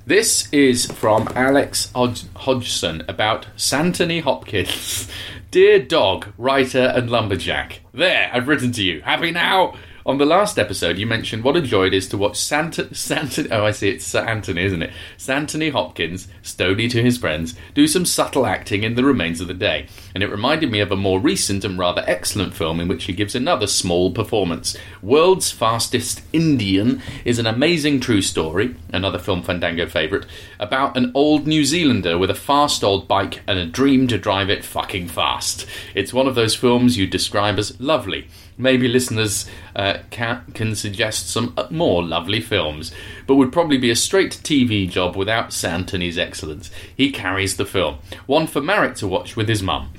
This 0.06 0.48
is 0.52 0.86
from 0.92 1.28
Alex 1.34 1.90
Hodg- 1.94 2.26
Hodgson 2.34 3.04
about 3.08 3.46
Santony 3.56 4.22
Hopkins. 4.22 5.08
Dear 5.50 5.78
dog, 5.80 6.26
writer, 6.36 6.92
and 6.94 7.10
lumberjack. 7.10 7.80
There, 7.92 8.30
I've 8.32 8.48
written 8.48 8.72
to 8.72 8.82
you. 8.82 9.00
Happy 9.02 9.30
now? 9.30 9.74
On 10.08 10.16
the 10.16 10.24
last 10.24 10.58
episode, 10.58 10.96
you 10.96 11.06
mentioned 11.06 11.44
what 11.44 11.54
a 11.54 11.60
joy 11.60 11.88
it 11.88 11.92
is 11.92 12.08
to 12.08 12.16
watch 12.16 12.38
Santa, 12.38 12.94
Santa. 12.94 13.46
Oh, 13.50 13.66
I 13.66 13.72
see, 13.72 13.90
it's 13.90 14.06
Sir 14.06 14.24
Anthony, 14.24 14.64
isn't 14.64 14.80
it? 14.80 14.90
Santony 15.18 15.70
Hopkins, 15.70 16.28
stony 16.40 16.88
to 16.88 17.02
his 17.02 17.18
friends, 17.18 17.54
do 17.74 17.86
some 17.86 18.06
subtle 18.06 18.46
acting 18.46 18.84
in 18.84 18.94
the 18.94 19.04
remains 19.04 19.42
of 19.42 19.48
the 19.48 19.52
day, 19.52 19.86
and 20.14 20.24
it 20.24 20.30
reminded 20.30 20.72
me 20.72 20.80
of 20.80 20.90
a 20.90 20.96
more 20.96 21.20
recent 21.20 21.62
and 21.62 21.78
rather 21.78 22.02
excellent 22.06 22.54
film 22.54 22.80
in 22.80 22.88
which 22.88 23.04
he 23.04 23.12
gives 23.12 23.34
another 23.34 23.66
small 23.66 24.10
performance. 24.10 24.74
World's 25.02 25.50
Fastest 25.50 26.22
Indian 26.32 27.02
is 27.26 27.38
an 27.38 27.46
amazing 27.46 28.00
true 28.00 28.22
story, 28.22 28.76
another 28.90 29.18
film 29.18 29.42
Fandango 29.42 29.86
favourite, 29.86 30.24
about 30.58 30.96
an 30.96 31.12
old 31.14 31.46
New 31.46 31.66
Zealander 31.66 32.16
with 32.16 32.30
a 32.30 32.34
fast 32.34 32.82
old 32.82 33.08
bike 33.08 33.42
and 33.46 33.58
a 33.58 33.66
dream 33.66 34.08
to 34.08 34.16
drive 34.16 34.48
it 34.48 34.64
fucking 34.64 35.08
fast. 35.08 35.66
It's 35.94 36.14
one 36.14 36.26
of 36.26 36.34
those 36.34 36.54
films 36.54 36.96
you 36.96 37.06
describe 37.06 37.58
as 37.58 37.78
lovely. 37.78 38.26
Maybe 38.58 38.88
listeners 38.88 39.48
uh, 39.76 39.98
can, 40.10 40.42
can 40.52 40.74
suggest 40.74 41.30
some 41.30 41.54
uh, 41.56 41.68
more 41.70 42.02
lovely 42.02 42.40
films, 42.40 42.92
but 43.26 43.36
would 43.36 43.52
probably 43.52 43.78
be 43.78 43.90
a 43.90 43.96
straight 43.96 44.32
TV 44.42 44.90
job 44.90 45.16
without 45.16 45.52
Santony's 45.52 46.18
excellence. 46.18 46.70
He 46.94 47.12
carries 47.12 47.56
the 47.56 47.64
film. 47.64 47.98
One 48.26 48.48
for 48.48 48.60
Marek 48.60 48.96
to 48.96 49.06
watch 49.08 49.36
with 49.36 49.48
his 49.48 49.62
mum. 49.62 49.92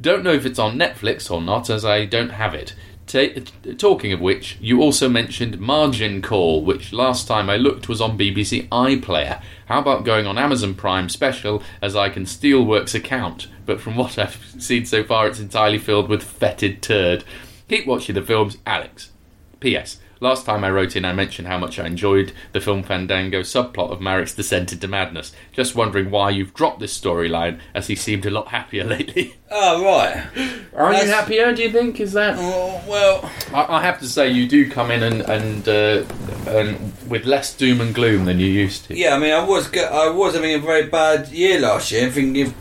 Don't 0.00 0.24
know 0.24 0.32
if 0.32 0.46
it's 0.46 0.58
on 0.58 0.78
Netflix 0.78 1.30
or 1.30 1.42
not, 1.42 1.68
as 1.68 1.84
I 1.84 2.06
don't 2.06 2.30
have 2.30 2.54
it. 2.54 2.74
Ta- 3.06 3.40
talking 3.78 4.12
of 4.12 4.20
which, 4.20 4.58
you 4.60 4.82
also 4.82 5.08
mentioned 5.08 5.60
Margin 5.60 6.20
Call, 6.22 6.64
which 6.64 6.92
last 6.92 7.28
time 7.28 7.48
I 7.48 7.56
looked 7.56 7.88
was 7.88 8.00
on 8.00 8.18
BBC 8.18 8.68
iPlayer. 8.70 9.40
How 9.66 9.78
about 9.80 10.04
going 10.04 10.26
on 10.26 10.38
Amazon 10.38 10.74
Prime 10.74 11.08
Special, 11.08 11.62
as 11.80 11.94
I 11.94 12.08
can 12.08 12.26
steal 12.26 12.64
Works 12.64 12.94
account? 12.94 13.46
But 13.64 13.80
from 13.80 13.96
what 13.96 14.18
I've 14.18 14.42
seen 14.58 14.86
so 14.86 15.04
far, 15.04 15.28
it's 15.28 15.38
entirely 15.38 15.78
filled 15.78 16.08
with 16.08 16.22
fetid 16.22 16.82
turd. 16.82 17.22
Keep 17.68 17.86
watching 17.86 18.14
the 18.14 18.22
films, 18.22 18.58
Alex. 18.66 19.10
P.S. 19.58 19.98
Last 20.20 20.46
time 20.46 20.64
I 20.64 20.70
wrote 20.70 20.96
in, 20.96 21.04
I 21.04 21.12
mentioned 21.12 21.48
how 21.48 21.58
much 21.58 21.78
I 21.78 21.86
enjoyed 21.86 22.32
the 22.52 22.60
film 22.60 22.82
Fandango 22.82 23.40
subplot 23.40 23.90
of 23.90 24.00
Marek's 24.00 24.34
descent 24.34 24.72
into 24.72 24.88
madness. 24.88 25.32
Just 25.52 25.74
wondering 25.74 26.10
why 26.10 26.30
you've 26.30 26.54
dropped 26.54 26.80
this 26.80 26.98
storyline, 26.98 27.58
as 27.74 27.88
he 27.88 27.94
seemed 27.96 28.24
a 28.24 28.30
lot 28.30 28.48
happier 28.48 28.84
lately. 28.96 29.34
Oh 29.50 29.82
right. 29.84 30.26
Are 30.74 30.94
you 30.94 31.06
happier? 31.06 31.52
Do 31.54 31.62
you 31.62 31.70
think? 31.70 32.00
Is 32.00 32.12
that? 32.12 32.36
Oh, 32.38 32.82
well, 32.88 33.30
I, 33.52 33.76
I 33.78 33.82
have 33.82 33.98
to 34.00 34.08
say, 34.08 34.30
you 34.30 34.46
do 34.48 34.70
come 34.70 34.90
in 34.90 35.02
and 35.02 35.20
and, 35.22 35.68
uh, 35.68 36.04
and 36.50 36.92
with 37.08 37.26
less 37.26 37.54
doom 37.54 37.80
and 37.80 37.94
gloom 37.94 38.24
than 38.26 38.38
you 38.40 38.46
used 38.46 38.84
to. 38.86 38.96
yeah. 38.96 39.14
I 39.14 39.18
mean, 39.18 39.32
I 39.32 39.44
was 39.44 39.74
I 39.76 40.08
was 40.10 40.34
having 40.34 40.54
a 40.54 40.58
very 40.58 40.86
bad 40.86 41.28
year 41.28 41.60
last 41.60 41.92
year. 41.92 42.10
Thinking, 42.10 42.54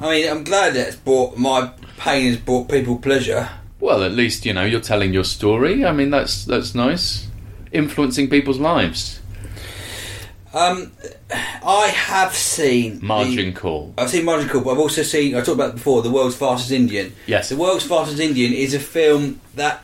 I 0.00 0.10
mean, 0.10 0.30
I'm 0.30 0.44
glad 0.44 0.74
that 0.74 0.88
it's 0.88 0.96
brought 0.96 1.36
my 1.36 1.70
pain 1.98 2.28
has 2.28 2.36
brought 2.36 2.68
people 2.68 2.98
pleasure. 2.98 3.48
Well, 3.82 4.04
at 4.04 4.12
least 4.12 4.46
you 4.46 4.52
know 4.52 4.62
you're 4.64 4.78
telling 4.80 5.12
your 5.12 5.24
story. 5.24 5.84
I 5.84 5.90
mean, 5.90 6.10
that's 6.10 6.44
that's 6.44 6.72
nice, 6.72 7.26
influencing 7.72 8.30
people's 8.30 8.60
lives. 8.60 9.18
Um, 10.54 10.92
I 11.64 11.88
have 11.88 12.32
seen 12.32 13.00
the- 13.00 13.04
Margin 13.06 13.52
call. 13.52 13.92
I've 13.98 14.10
seen 14.10 14.24
Margin 14.24 14.48
Call, 14.48 14.60
but 14.60 14.70
I've 14.70 14.78
also 14.78 15.02
seen. 15.02 15.34
I 15.34 15.38
talked 15.38 15.48
about 15.58 15.74
before. 15.74 16.00
The 16.02 16.10
World's 16.12 16.36
Fastest 16.36 16.70
Indian. 16.70 17.12
Yes. 17.26 17.48
The 17.48 17.56
World's 17.56 17.84
Fastest 17.84 18.20
Indian 18.20 18.52
is 18.52 18.72
a 18.72 18.78
film 18.78 19.40
that, 19.56 19.82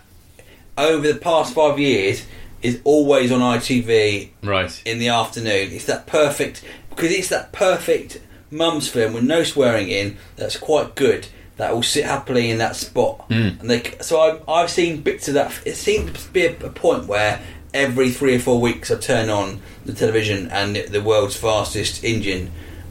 over 0.76 1.10
the 1.12 1.18
past 1.18 1.52
five 1.52 1.80
years, 1.80 2.24
is 2.62 2.80
always 2.84 3.32
on 3.32 3.40
ITV 3.40 4.28
Right. 4.44 4.80
in 4.84 5.00
the 5.00 5.08
afternoon. 5.08 5.72
It's 5.72 5.86
that 5.86 6.06
perfect 6.06 6.62
because 6.90 7.10
it's 7.10 7.28
that 7.30 7.50
perfect 7.50 8.20
mum's 8.50 8.88
film 8.88 9.12
with 9.14 9.24
no 9.24 9.42
swearing 9.42 9.88
in. 9.88 10.18
That's 10.36 10.56
quite 10.56 10.94
good. 10.94 11.26
That 11.58 11.74
will 11.74 11.82
sit 11.82 12.04
happily 12.04 12.50
in 12.50 12.58
that 12.58 12.74
spot. 12.76 13.26
Hmm. 13.28 13.58
And 13.60 13.68
they, 13.70 13.82
so 14.00 14.20
I've, 14.20 14.48
I've 14.48 14.70
seen 14.70 15.02
bits 15.02 15.28
of 15.28 15.34
that. 15.34 15.52
It 15.66 15.74
seems 15.74 16.24
to 16.24 16.32
be 16.32 16.46
a, 16.46 16.52
a 16.64 16.70
point 16.70 17.06
where 17.06 17.40
every 17.74 18.10
three 18.10 18.36
or 18.36 18.38
four 18.38 18.60
weeks 18.60 18.90
I 18.90 18.96
turn 18.98 19.28
on 19.28 19.60
the 19.84 19.92
television 19.92 20.48
and 20.50 20.74
the, 20.76 20.82
the 20.86 21.02
world's 21.02 21.36
fastest 21.36 22.02
Indian. 22.04 22.50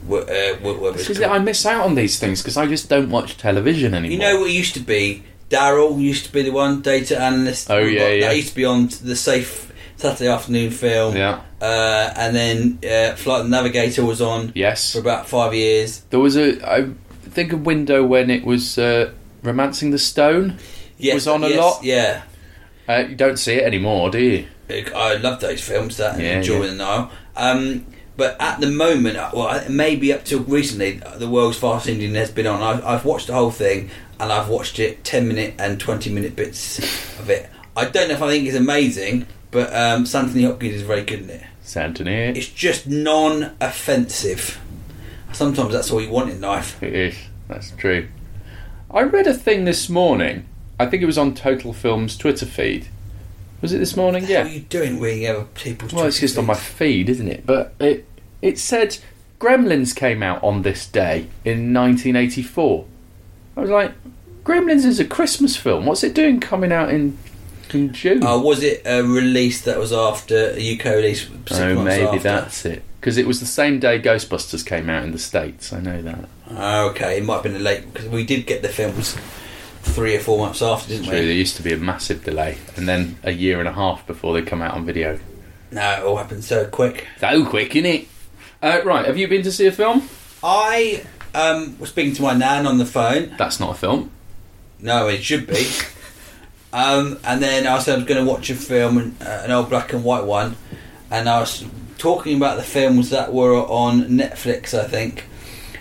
Uh, 0.09 0.55
whatever 0.61 0.89
it's 0.89 1.07
This 1.07 1.17
is. 1.17 1.21
I 1.21 1.39
miss 1.39 1.65
out 1.65 1.83
on 1.85 1.95
these 1.95 2.19
things 2.19 2.41
because 2.41 2.55
I 2.57 2.65
just 2.67 2.87
don't 2.89 3.09
watch 3.09 3.37
television 3.37 3.93
anymore. 3.93 4.11
You 4.13 4.19
know 4.19 4.39
what 4.41 4.49
it 4.49 4.53
used 4.53 4.73
to 4.75 4.79
be? 4.79 5.23
Daryl 5.49 5.99
used 5.99 6.25
to 6.25 6.31
be 6.31 6.43
the 6.43 6.51
one 6.51 6.81
data 6.81 7.19
analyst. 7.19 7.69
Oh, 7.71 7.77
yeah, 7.79 8.09
yeah. 8.09 8.27
That 8.27 8.35
used 8.35 8.49
to 8.49 8.55
be 8.55 8.65
on 8.65 8.89
the 9.01 9.15
safe 9.15 9.71
Saturday 9.95 10.29
afternoon 10.29 10.71
film. 10.71 11.15
Yeah. 11.15 11.41
Uh, 11.61 12.13
and 12.15 12.35
then 12.35 12.79
uh, 12.83 13.15
Flight 13.15 13.45
Navigator 13.47 14.05
was 14.05 14.21
on 14.21 14.51
Yes. 14.55 14.91
for 14.93 14.99
about 14.99 15.27
five 15.27 15.53
years. 15.53 16.01
There 16.09 16.19
was 16.19 16.35
a 16.37 16.61
I 16.69 16.89
think 17.37 17.53
a 17.53 17.57
window 17.57 18.03
when 18.03 18.31
it 18.31 18.43
was 18.43 18.79
uh, 18.79 19.13
romancing 19.43 19.91
the 19.91 19.99
stone. 19.99 20.57
Yes, 20.97 21.13
Was 21.13 21.27
on 21.27 21.43
a 21.43 21.49
yes, 21.49 21.59
lot? 21.59 21.83
Yeah. 21.83 22.23
Uh, 22.89 23.03
you 23.09 23.15
don't 23.15 23.37
see 23.37 23.53
it 23.53 23.63
anymore, 23.63 24.09
do 24.09 24.17
you? 24.19 24.47
I 24.95 25.15
love 25.17 25.39
those 25.39 25.61
films. 25.61 25.97
That 25.97 26.15
and 26.15 26.23
Yeah, 26.23 26.37
Enjoy 26.39 26.61
yeah. 26.63 26.67
the 26.71 26.73
Nile. 26.73 27.11
Um, 27.35 27.85
but 28.15 28.35
at 28.41 28.59
the 28.59 28.71
moment, 28.71 29.17
uh, 29.17 29.29
well, 29.35 29.63
maybe 29.69 30.11
up 30.11 30.25
till 30.25 30.39
recently, 30.39 30.99
the 31.17 31.29
world's 31.29 31.59
fastest 31.59 31.89
Indian 31.89 32.15
has 32.15 32.31
been 32.31 32.47
on. 32.47 32.63
I've, 32.63 32.83
I've 32.83 33.05
watched 33.05 33.27
the 33.27 33.33
whole 33.33 33.51
thing, 33.51 33.91
and 34.19 34.33
I've 34.33 34.49
watched 34.49 34.79
it 34.79 35.03
ten 35.03 35.27
minute 35.27 35.53
and 35.59 35.79
twenty 35.79 36.09
minute 36.11 36.35
bits 36.35 36.79
of 37.19 37.29
it. 37.29 37.47
I 37.75 37.85
don't 37.85 38.07
know 38.07 38.15
if 38.15 38.21
I 38.23 38.29
think 38.31 38.47
it's 38.47 38.57
amazing, 38.57 39.27
but 39.51 39.67
um, 39.75 40.07
Anthony 40.11 40.43
Hopkins 40.45 40.73
is 40.73 40.81
very 40.81 41.03
good 41.03 41.19
in 41.21 41.29
it. 41.29 41.43
Santony. 41.63 42.35
It's 42.35 42.47
just 42.47 42.87
non-offensive. 42.87 44.59
Sometimes 45.37 45.71
that's 45.71 45.91
all 45.91 46.01
you 46.01 46.09
want 46.09 46.31
in 46.31 46.41
life. 46.41 46.81
It 46.81 46.95
is. 46.95 47.15
That's 47.47 47.69
true. 47.69 48.07
I 48.89 49.03
read 49.03 49.27
a 49.27 49.35
thing 49.35 49.65
this 49.65 49.87
morning. 49.87 50.47
I 50.79 50.87
think 50.87 51.03
it 51.03 51.05
was 51.05 51.19
on 51.19 51.35
Total 51.35 51.73
Films 51.73 52.17
Twitter 52.17 52.47
feed. 52.47 52.87
Was 53.61 53.71
it 53.71 53.77
this 53.77 53.95
morning? 53.95 54.25
Yeah. 54.27 54.41
What 54.41 54.47
are 54.51 54.55
you 54.55 54.61
doing 54.61 54.99
reading 54.99 55.29
other 55.29 55.45
people's? 55.53 55.93
Well, 55.93 56.05
it's 56.07 56.19
just 56.19 56.39
on 56.39 56.47
my 56.47 56.55
feed, 56.55 57.07
isn't 57.07 57.27
it? 57.27 57.45
But 57.45 57.75
it 57.79 58.07
it 58.41 58.57
said 58.57 58.97
Gremlins 59.39 59.95
came 59.95 60.23
out 60.23 60.43
on 60.43 60.63
this 60.63 60.87
day 60.87 61.27
in 61.45 61.71
1984. 61.71 62.85
I 63.55 63.61
was 63.61 63.69
like, 63.69 63.91
Gremlins 64.43 64.85
is 64.85 64.99
a 64.99 65.05
Christmas 65.05 65.55
film. 65.55 65.85
What's 65.85 66.03
it 66.03 66.15
doing 66.15 66.39
coming 66.39 66.71
out 66.71 66.89
in 66.89 67.15
in 67.73 67.93
June. 67.93 68.23
Uh, 68.23 68.37
was 68.37 68.63
it 68.63 68.81
a 68.85 69.03
release 69.03 69.61
that 69.61 69.77
was 69.77 69.93
after 69.93 70.51
a 70.51 70.77
UK 70.77 70.85
release? 70.85 71.27
Six 71.27 71.51
oh, 71.53 71.83
maybe 71.83 72.05
after? 72.05 72.19
that's 72.19 72.65
it. 72.65 72.83
Because 72.99 73.17
it 73.17 73.27
was 73.27 73.39
the 73.39 73.45
same 73.45 73.79
day 73.79 74.01
Ghostbusters 74.01 74.65
came 74.65 74.89
out 74.89 75.03
in 75.03 75.11
the 75.11 75.19
States. 75.19 75.71
I 75.71 75.79
know 75.79 76.01
that. 76.01 76.29
Oh, 76.49 76.89
okay, 76.89 77.17
it 77.17 77.25
might 77.25 77.35
have 77.35 77.43
been 77.43 77.55
a 77.55 77.59
late 77.59 77.93
because 77.93 78.09
we 78.09 78.25
did 78.25 78.45
get 78.45 78.61
the 78.61 78.69
films 78.69 79.15
three 79.81 80.15
or 80.15 80.19
four 80.19 80.37
months 80.39 80.61
after, 80.61 80.89
didn't 80.89 81.05
True, 81.05 81.15
there 81.15 81.23
used 81.31 81.55
to 81.57 81.63
be 81.63 81.73
a 81.73 81.77
massive 81.77 82.23
delay, 82.23 82.57
and 82.75 82.87
then 82.87 83.17
a 83.23 83.31
year 83.31 83.59
and 83.59 83.67
a 83.67 83.73
half 83.73 84.05
before 84.05 84.33
they 84.33 84.41
come 84.41 84.61
out 84.61 84.73
on 84.73 84.85
video. 84.85 85.19
No, 85.71 85.91
it 85.93 86.03
all 86.03 86.17
happened 86.17 86.43
so 86.43 86.65
quick. 86.67 87.07
So 87.19 87.45
quick, 87.45 87.71
innit? 87.71 88.07
Uh, 88.61 88.81
right, 88.83 89.05
have 89.05 89.17
you 89.17 89.27
been 89.27 89.43
to 89.43 89.51
see 89.51 89.67
a 89.67 89.71
film? 89.71 90.07
I 90.43 91.03
um, 91.33 91.77
was 91.79 91.89
speaking 91.89 92.13
to 92.15 92.21
my 92.21 92.33
nan 92.33 92.65
on 92.65 92.77
the 92.77 92.85
phone. 92.85 93.35
That's 93.37 93.59
not 93.59 93.71
a 93.71 93.75
film. 93.75 94.11
No, 94.79 95.07
it 95.07 95.23
should 95.23 95.47
be. 95.47 95.67
Um, 96.73 97.19
and 97.23 97.41
then 97.41 97.65
I 97.67 97.79
said 97.79 97.93
I 97.93 97.97
was 97.97 98.05
going 98.05 98.23
to 98.25 98.29
watch 98.29 98.49
a 98.49 98.55
film, 98.55 99.15
uh, 99.21 99.41
an 99.45 99.51
old 99.51 99.69
black 99.69 99.93
and 99.93 100.03
white 100.03 100.25
one, 100.25 100.55
and 101.09 101.27
I 101.29 101.39
was 101.39 101.65
talking 101.97 102.37
about 102.37 102.57
the 102.57 102.63
films 102.63 103.09
that 103.09 103.33
were 103.33 103.55
on 103.55 104.03
Netflix. 104.09 104.73
I 104.77 104.83
think 104.85 105.25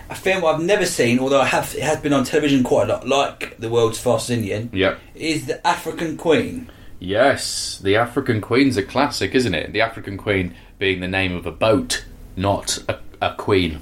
a 0.09 0.15
film 0.15 0.45
I've 0.45 0.61
never 0.61 0.85
seen, 0.85 1.19
although 1.19 1.41
I 1.41 1.45
have 1.45 1.75
it 1.75 1.83
has 1.83 1.99
been 1.99 2.13
on 2.13 2.23
television 2.23 2.63
quite 2.63 2.89
a 2.89 2.93
lot, 2.93 3.07
like 3.07 3.57
The 3.59 3.69
World's 3.69 3.99
Fastest 3.99 4.31
Indian, 4.31 4.69
Yep. 4.73 4.99
is 5.15 5.45
The 5.45 5.65
African 5.67 6.17
Queen. 6.17 6.71
Yes, 6.99 7.79
the 7.83 7.95
African 7.95 8.41
Queen's 8.41 8.75
a 8.75 8.81
classic, 8.83 9.35
isn't 9.35 9.53
it? 9.53 9.71
The 9.71 9.81
African 9.81 10.17
Queen 10.17 10.55
being 10.79 10.99
the 10.99 11.07
name 11.07 11.35
of 11.35 11.45
a 11.45 11.51
boat, 11.51 12.03
not 12.35 12.79
a, 12.89 12.99
a 13.21 13.35
queen. 13.35 13.81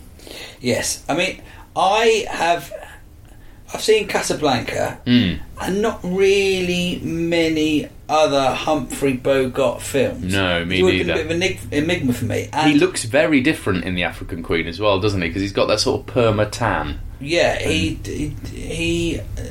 Yes, 0.59 1.01
I 1.07 1.15
mean 1.15 1.41
I 1.77 2.25
have. 2.29 2.73
I've 3.75 3.81
seen 3.83 4.07
Casablanca, 4.07 4.99
Hmm. 5.05 5.33
and 5.61 5.81
not 5.81 5.99
really 6.01 6.99
many 7.03 7.89
other 8.07 8.51
Humphrey 8.53 9.13
Bogart 9.17 9.81
films. 9.81 10.31
No, 10.33 10.63
me 10.63 10.79
It's 10.79 10.87
been 10.87 11.07
neither. 11.07 11.13
a 11.21 11.23
bit 11.25 11.25
of 11.25 11.41
an 11.71 11.83
enigma 11.83 12.13
for 12.13 12.23
me. 12.25 12.47
And 12.53 12.71
He 12.71 12.77
looks 12.79 13.03
very 13.03 13.41
different 13.41 13.83
in 13.83 13.95
the 13.95 14.03
African 14.03 14.43
Queen 14.43 14.65
as 14.67 14.79
well, 14.79 14.99
doesn't 15.01 15.21
he? 15.21 15.27
Because 15.27 15.41
he's 15.41 15.51
got 15.51 15.65
that 15.67 15.81
sort 15.81 16.07
of 16.07 16.13
perma 16.15 16.49
tan. 16.49 16.99
Yeah, 17.19 17.57
he 17.59 17.99
he, 18.05 18.29
he 18.53 19.19
uh, 19.19 19.41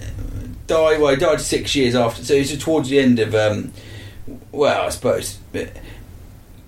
died. 0.66 1.00
Well, 1.00 1.10
he 1.14 1.16
died 1.16 1.40
six 1.42 1.74
years 1.74 1.94
after. 1.94 2.24
So 2.24 2.34
he's 2.34 2.56
towards 2.58 2.88
the 2.88 2.98
end 3.00 3.18
of. 3.18 3.34
Um, 3.34 3.72
well, 4.52 4.86
I 4.86 4.88
suppose. 4.88 5.38
But, 5.52 5.70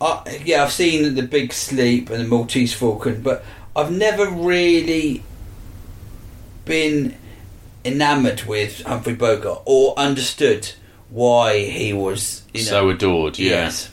uh, 0.00 0.22
yeah, 0.44 0.62
I've 0.64 0.72
seen 0.72 1.14
the 1.14 1.22
Big 1.22 1.52
Sleep 1.54 2.10
and 2.10 2.20
the 2.22 2.28
Maltese 2.28 2.74
Falcon, 2.74 3.22
but 3.22 3.42
I've 3.74 3.92
never 3.92 4.28
really 4.28 5.22
been 6.64 7.14
enamoured 7.86 8.42
with 8.44 8.82
Humphrey 8.82 9.14
Bogart 9.14 9.62
or 9.64 9.98
understood 9.98 10.72
why 11.10 11.60
he 11.60 11.92
was 11.92 12.42
you 12.52 12.60
know, 12.64 12.70
so 12.70 12.88
adored, 12.90 13.38
yeah. 13.38 13.50
Yes. 13.50 13.90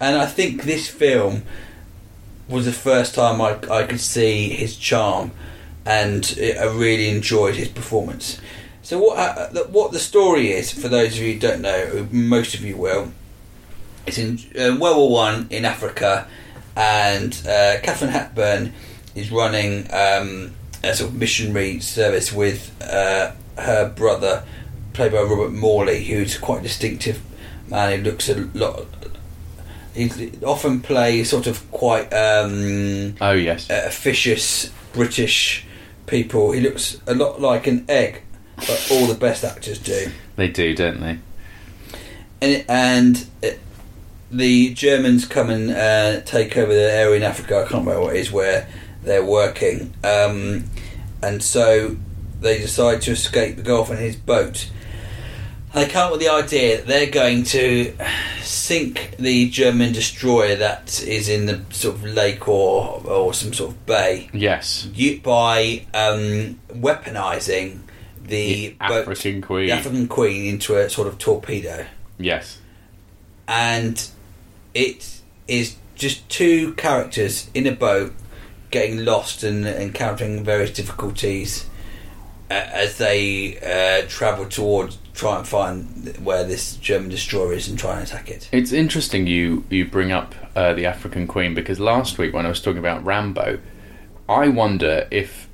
And 0.00 0.16
I 0.16 0.26
think 0.26 0.62
this 0.62 0.88
film 0.88 1.42
was 2.48 2.64
the 2.66 2.72
first 2.72 3.14
time 3.14 3.40
I, 3.40 3.58
I 3.70 3.84
could 3.84 4.00
see 4.00 4.50
his 4.50 4.76
charm 4.76 5.30
and 5.84 6.34
I 6.38 6.64
really 6.64 7.08
enjoyed 7.08 7.56
his 7.56 7.68
performance. 7.68 8.40
So 8.82 8.98
what 8.98 9.16
uh, 9.18 9.48
the- 9.52 9.64
what 9.64 9.92
the 9.92 9.98
story 10.00 10.52
is 10.52 10.72
for 10.72 10.88
those 10.88 11.16
of 11.16 11.22
you 11.22 11.34
who 11.34 11.38
don't 11.40 11.60
know, 11.62 12.06
most 12.10 12.54
of 12.54 12.62
you 12.64 12.76
will, 12.76 13.12
it's 14.06 14.18
in 14.18 14.38
uh, 14.58 14.76
World 14.80 14.96
War 14.96 15.10
One 15.10 15.46
in 15.50 15.64
Africa, 15.64 16.26
and 16.76 17.32
uh, 17.46 17.76
Katharine 17.82 18.10
Hepburn 18.10 18.72
is 19.14 19.30
running 19.30 19.86
um, 19.92 20.52
a 20.84 20.94
sort 20.94 21.10
of 21.10 21.16
missionary 21.16 21.80
service 21.80 22.32
with 22.32 22.74
uh, 22.82 23.32
her 23.58 23.88
brother, 23.88 24.44
played 24.92 25.12
by 25.12 25.22
Robert 25.22 25.52
Morley, 25.52 26.04
who's 26.04 26.36
quite 26.38 26.60
a 26.60 26.62
distinctive 26.62 27.20
man 27.68 27.98
He 27.98 28.04
looks 28.04 28.28
a 28.28 28.40
lot. 28.54 28.86
He 29.94 30.10
often 30.44 30.80
plays 30.80 31.30
sort 31.30 31.46
of 31.46 31.70
quite 31.70 32.12
um, 32.14 33.14
Oh, 33.20 33.32
yes. 33.32 33.68
uh, 33.70 33.82
officious 33.86 34.70
British 34.94 35.66
people. 36.06 36.52
He 36.52 36.60
looks 36.60 37.00
a 37.06 37.14
lot 37.14 37.40
like 37.40 37.66
an 37.66 37.84
egg, 37.88 38.22
but 38.56 38.88
all 38.90 39.06
the 39.06 39.14
best 39.14 39.44
actors 39.44 39.78
do. 39.78 40.10
They 40.36 40.48
do, 40.48 40.74
don't 40.74 41.00
they? 41.00 41.18
And, 42.40 42.64
and 42.68 43.26
uh, 43.44 43.48
the 44.30 44.72
Germans 44.72 45.26
come 45.26 45.50
and 45.50 45.70
uh, 45.70 46.20
take 46.22 46.56
over 46.56 46.72
the 46.72 46.90
area 46.90 47.16
in 47.16 47.22
Africa. 47.22 47.56
I 47.58 47.68
can't 47.68 47.84
remember 47.86 48.00
what 48.00 48.16
it 48.16 48.20
is 48.20 48.32
where 48.32 48.66
they're 49.02 49.24
working, 49.24 49.92
um, 50.04 50.64
and 51.22 51.42
so 51.42 51.96
they 52.40 52.58
decide 52.58 53.02
to 53.02 53.12
escape 53.12 53.56
the 53.56 53.62
Gulf 53.62 53.90
in 53.90 53.96
his 53.98 54.16
boat. 54.16 54.68
They 55.74 55.86
come 55.88 56.06
up 56.06 56.12
with 56.12 56.20
the 56.20 56.28
idea 56.28 56.76
that 56.78 56.86
they're 56.86 57.10
going 57.10 57.44
to 57.44 57.94
sink 58.42 59.16
the 59.18 59.48
German 59.48 59.92
destroyer 59.94 60.54
that 60.56 61.02
is 61.02 61.30
in 61.30 61.46
the 61.46 61.62
sort 61.70 61.94
of 61.96 62.04
lake 62.04 62.46
or 62.46 63.00
or 63.06 63.32
some 63.32 63.54
sort 63.54 63.70
of 63.70 63.86
bay 63.86 64.28
Yes. 64.34 64.86
you, 64.92 65.20
by 65.22 65.86
um, 65.94 66.60
weaponizing 66.68 67.80
the, 68.22 68.68
The 68.68 68.76
boat- 68.86 69.08
African 69.08 69.40
Queen. 69.40 69.66
the 69.68 69.72
African 69.72 70.08
Queen 70.08 70.44
into 70.46 70.76
a 70.76 70.90
sort 70.90 71.08
of 71.08 71.16
torpedo 71.18 71.86
Yes. 72.18 72.58
and 73.48 74.06
it 74.74 75.20
is 75.48 75.76
just 75.94 76.28
two 76.28 76.74
characters 76.74 77.48
in 77.54 77.66
a 77.66 77.72
boat 77.72 78.12
getting 78.72 79.04
lost 79.04 79.44
and 79.44 79.66
encountering 79.66 80.42
various 80.42 80.72
difficulties 80.72 81.66
uh, 82.50 82.54
as 82.54 82.98
they 82.98 83.58
uh, 83.60 84.06
travel 84.08 84.46
towards 84.46 84.98
try 85.14 85.38
and 85.38 85.46
find 85.46 86.16
where 86.24 86.42
this 86.42 86.76
German 86.76 87.10
destroyer 87.10 87.52
is 87.52 87.68
and 87.68 87.78
try 87.78 87.98
and 87.98 88.06
attack 88.06 88.30
it. 88.30 88.48
It's 88.50 88.72
interesting 88.72 89.26
you, 89.26 89.64
you 89.68 89.84
bring 89.86 90.10
up 90.10 90.34
uh, 90.56 90.72
the 90.72 90.86
African 90.86 91.26
Queen 91.26 91.54
because 91.54 91.78
last 91.78 92.18
week 92.18 92.32
when 92.34 92.46
I 92.46 92.48
was 92.48 92.60
talking 92.60 92.78
about 92.78 93.04
Rambo, 93.04 93.60
I 94.28 94.48
wonder 94.48 95.06
if 95.10 95.48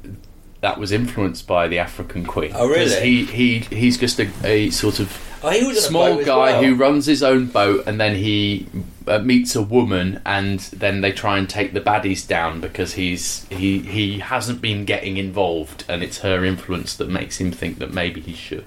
that 0.61 0.79
was 0.79 0.93
influenced 0.93 1.47
by 1.47 1.69
the 1.69 1.79
African 1.79 2.25
Queen. 2.25 2.53
Oh, 2.55 2.69
really? 2.69 3.01
He, 3.01 3.25
he, 3.25 3.59
he's 3.77 3.99
just 3.99 4.19
a, 4.21 4.31
a 4.45 4.71
sort 4.71 5.01
of 5.01 5.09
Oh, 5.43 5.51
he 5.51 5.65
was 5.67 5.85
small 5.85 6.17
guy 6.25 6.53
well. 6.53 6.63
who 6.65 6.75
runs 6.75 7.07
his 7.07 7.23
own 7.23 7.47
boat 7.47 7.85
and 7.87 8.01
then 8.01 8.17
he 8.17 8.67
uh, 9.07 9.21
meets 9.21 9.55
a 9.55 9.63
woman 9.63 10.21
and 10.27 10.59
then 10.59 11.01
they 11.01 11.13
try 11.13 11.39
and 11.39 11.49
take 11.49 11.73
the 11.75 11.81
baddies 11.81 12.27
down 12.27 12.61
because 12.61 12.95
he's 12.95 13.47
he 13.49 13.79
he 13.79 14.19
hasn't 14.19 14.61
been 14.61 14.85
getting 14.85 15.17
involved 15.17 15.85
and 15.89 16.03
it's 16.03 16.19
her 16.19 16.45
influence 16.45 16.97
that 16.97 17.09
makes 17.09 17.39
him 17.41 17.53
think 17.53 17.79
that 17.79 17.93
maybe 17.95 18.21
he 18.21 18.33
should. 18.35 18.65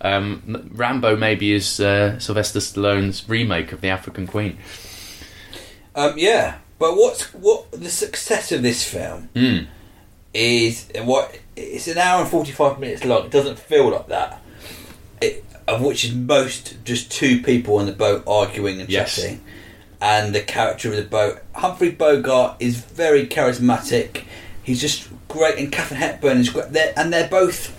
Um, 0.00 0.68
Rambo 0.72 1.14
maybe 1.16 1.52
is 1.52 1.78
uh, 1.78 2.18
Sylvester 2.18 2.58
Stallone's 2.58 3.28
remake 3.28 3.70
of 3.70 3.80
the 3.80 3.88
African 3.88 4.26
Queen. 4.26 4.58
Um, 5.94 6.14
yeah, 6.16 6.58
but 6.80 6.96
what's 6.96 7.32
what 7.34 7.70
the 7.70 7.90
success 7.90 8.50
of 8.50 8.62
this 8.62 8.82
film 8.82 9.28
Mm. 9.34 9.66
is 10.34 10.88
what 11.04 11.38
it's 11.54 11.86
an 11.86 11.98
hour 11.98 12.22
and 12.22 12.30
forty 12.30 12.50
five 12.50 12.80
minutes 12.80 13.04
long. 13.04 13.26
It 13.26 13.30
doesn't 13.30 13.58
feel 13.60 13.90
like 13.90 14.08
that. 14.08 14.42
It, 15.20 15.44
of 15.74 15.82
which 15.82 16.04
is 16.04 16.14
most 16.14 16.76
just 16.84 17.10
two 17.10 17.42
people 17.42 17.76
on 17.78 17.86
the 17.86 17.92
boat 17.92 18.22
arguing 18.26 18.80
and 18.80 18.88
Yes. 18.90 19.16
chatting, 19.16 19.40
and 20.00 20.34
the 20.34 20.40
character 20.40 20.90
of 20.90 20.96
the 20.96 21.02
boat. 21.02 21.40
Humphrey 21.54 21.90
Bogart 21.90 22.56
is 22.60 22.76
very 22.76 23.26
charismatic. 23.26 24.22
He's 24.62 24.80
just 24.80 25.08
great, 25.28 25.58
and 25.58 25.70
Katharine 25.72 26.00
Hepburn 26.00 26.38
is 26.38 26.50
great. 26.50 26.72
They're, 26.72 26.92
and 26.96 27.12
they're 27.12 27.28
both. 27.28 27.72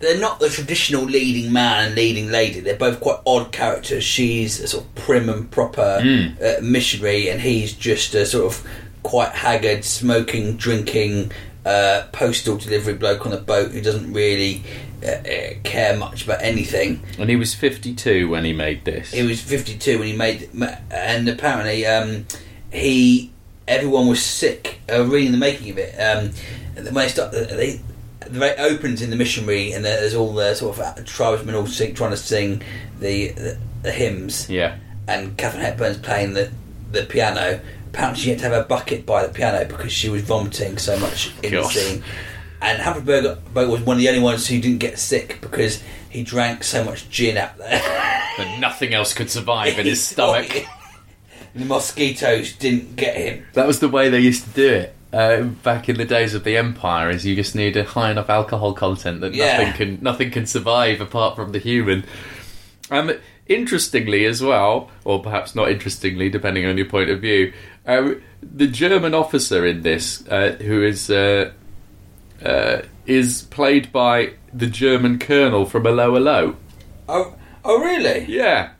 They're 0.00 0.18
not 0.20 0.38
the 0.38 0.48
traditional 0.48 1.02
leading 1.02 1.52
man 1.52 1.86
and 1.86 1.94
leading 1.96 2.30
lady. 2.30 2.60
They're 2.60 2.76
both 2.76 3.00
quite 3.00 3.18
odd 3.26 3.50
characters. 3.50 4.04
She's 4.04 4.60
a 4.60 4.68
sort 4.68 4.84
of 4.84 4.94
prim 4.94 5.28
and 5.28 5.50
proper 5.50 5.98
Mm. 6.00 6.40
uh, 6.40 6.60
missionary, 6.62 7.28
and 7.28 7.40
he's 7.40 7.72
just 7.72 8.14
a 8.14 8.24
sort 8.24 8.46
of 8.46 8.62
quite 9.02 9.30
haggard, 9.32 9.84
smoking, 9.84 10.56
drinking, 10.56 11.32
uh, 11.66 12.02
postal 12.12 12.56
delivery 12.56 12.94
bloke 12.94 13.26
on 13.26 13.32
the 13.32 13.38
boat 13.38 13.72
who 13.72 13.80
doesn't 13.80 14.12
really 14.12 14.62
uh, 15.02 15.06
uh, 15.06 15.54
care 15.64 15.96
much 15.96 16.24
about 16.24 16.42
anything. 16.42 17.02
And 17.18 17.30
he 17.30 17.36
was 17.36 17.54
52 17.54 18.28
when 18.28 18.44
he 18.44 18.52
made 18.52 18.84
this. 18.84 19.12
He 19.12 19.22
was 19.22 19.40
52 19.40 19.98
when 19.98 20.08
he 20.08 20.16
made, 20.16 20.50
and 20.90 21.28
apparently 21.28 21.86
um, 21.86 22.26
he 22.72 23.30
everyone 23.66 24.08
was 24.08 24.22
sick. 24.22 24.80
Uh, 24.90 25.04
reading 25.04 25.32
the 25.32 25.38
making 25.38 25.70
of 25.70 25.78
it, 25.78 25.94
um, 25.96 26.30
when 26.74 26.94
they 26.94 27.08
start, 27.08 27.32
they 27.32 27.80
the 28.28 28.42
it 28.42 28.58
opens 28.58 29.02
in 29.02 29.10
the 29.10 29.16
missionary, 29.16 29.72
and 29.72 29.84
there's 29.84 30.14
all 30.14 30.32
the 30.32 30.54
sort 30.54 30.78
of 30.78 31.04
tribesmen 31.04 31.54
all 31.54 31.66
sing, 31.66 31.94
trying 31.94 32.10
to 32.10 32.16
sing 32.16 32.62
the, 32.98 33.28
the, 33.28 33.58
the 33.82 33.92
hymns, 33.92 34.48
yeah. 34.50 34.76
and 35.06 35.36
Katharine 35.36 35.64
Hepburn's 35.64 35.98
playing 35.98 36.34
the 36.34 36.50
the 36.90 37.04
piano. 37.04 37.60
Apparently, 37.88 38.22
she 38.22 38.30
had 38.30 38.38
to 38.40 38.44
have 38.44 38.64
a 38.64 38.64
bucket 38.64 39.06
by 39.06 39.26
the 39.26 39.32
piano 39.32 39.64
because 39.64 39.92
she 39.92 40.08
was 40.08 40.22
vomiting 40.22 40.76
so 40.78 40.98
much 40.98 41.32
in 41.42 41.54
the 41.54 41.64
scene. 41.64 42.02
And 42.60 42.82
Humphrey 42.82 43.02
Bogart 43.02 43.54
Bogart 43.54 43.70
was 43.70 43.80
one 43.82 43.96
of 43.96 44.00
the 44.00 44.08
only 44.08 44.20
ones 44.20 44.46
who 44.48 44.60
didn't 44.60 44.78
get 44.78 44.98
sick 44.98 45.40
because 45.40 45.82
he 46.10 46.22
drank 46.24 46.64
so 46.64 46.84
much 46.84 47.08
gin 47.10 47.36
out 47.36 47.56
there. 47.58 47.78
that 48.38 48.58
nothing 48.60 48.94
else 48.94 49.14
could 49.14 49.30
survive 49.30 49.78
in 49.78 49.86
his 49.86 50.02
stomach. 50.06 50.64
the 51.54 51.64
mosquitoes 51.64 52.52
didn't 52.54 52.96
get 52.96 53.16
him. 53.16 53.46
That 53.54 53.66
was 53.66 53.80
the 53.80 53.88
way 53.88 54.08
they 54.08 54.20
used 54.20 54.44
to 54.44 54.50
do 54.50 54.68
it. 54.74 54.94
Uh, 55.12 55.42
back 55.42 55.88
in 55.88 55.96
the 55.96 56.04
days 56.04 56.34
of 56.34 56.44
the 56.44 56.56
empire, 56.58 57.08
is 57.08 57.24
you 57.24 57.34
just 57.34 57.54
need 57.54 57.76
a 57.78 57.84
high 57.84 58.10
enough 58.10 58.28
alcohol 58.28 58.74
content 58.74 59.22
that 59.22 59.34
Yeah. 59.34 59.56
nothing 59.58 59.72
can 59.74 59.98
nothing 60.02 60.30
can 60.30 60.44
survive 60.46 61.00
apart 61.00 61.34
from 61.34 61.52
the 61.52 61.58
human. 61.58 62.04
Um, 62.90 63.12
interestingly, 63.46 64.26
as 64.26 64.42
well, 64.42 64.90
or 65.04 65.22
perhaps 65.22 65.54
not 65.54 65.70
interestingly, 65.70 66.28
depending 66.28 66.66
on 66.66 66.76
your 66.76 66.86
point 66.86 67.08
of 67.08 67.20
view, 67.22 67.52
um, 67.86 68.20
the 68.42 68.66
German 68.66 69.14
officer 69.14 69.64
in 69.66 69.80
this, 69.82 70.26
uh, 70.28 70.56
who 70.60 70.82
is 70.84 71.08
uh, 72.44 72.82
is 73.06 73.42
played 73.50 73.92
by 73.92 74.32
the 74.52 74.66
German 74.66 75.18
colonel 75.18 75.64
from 75.64 75.86
'Allo 75.86 76.16
'Allo. 76.16 76.56
Oh, 77.08 77.34
oh, 77.64 77.80
really? 77.82 78.26
Yeah. 78.28 78.70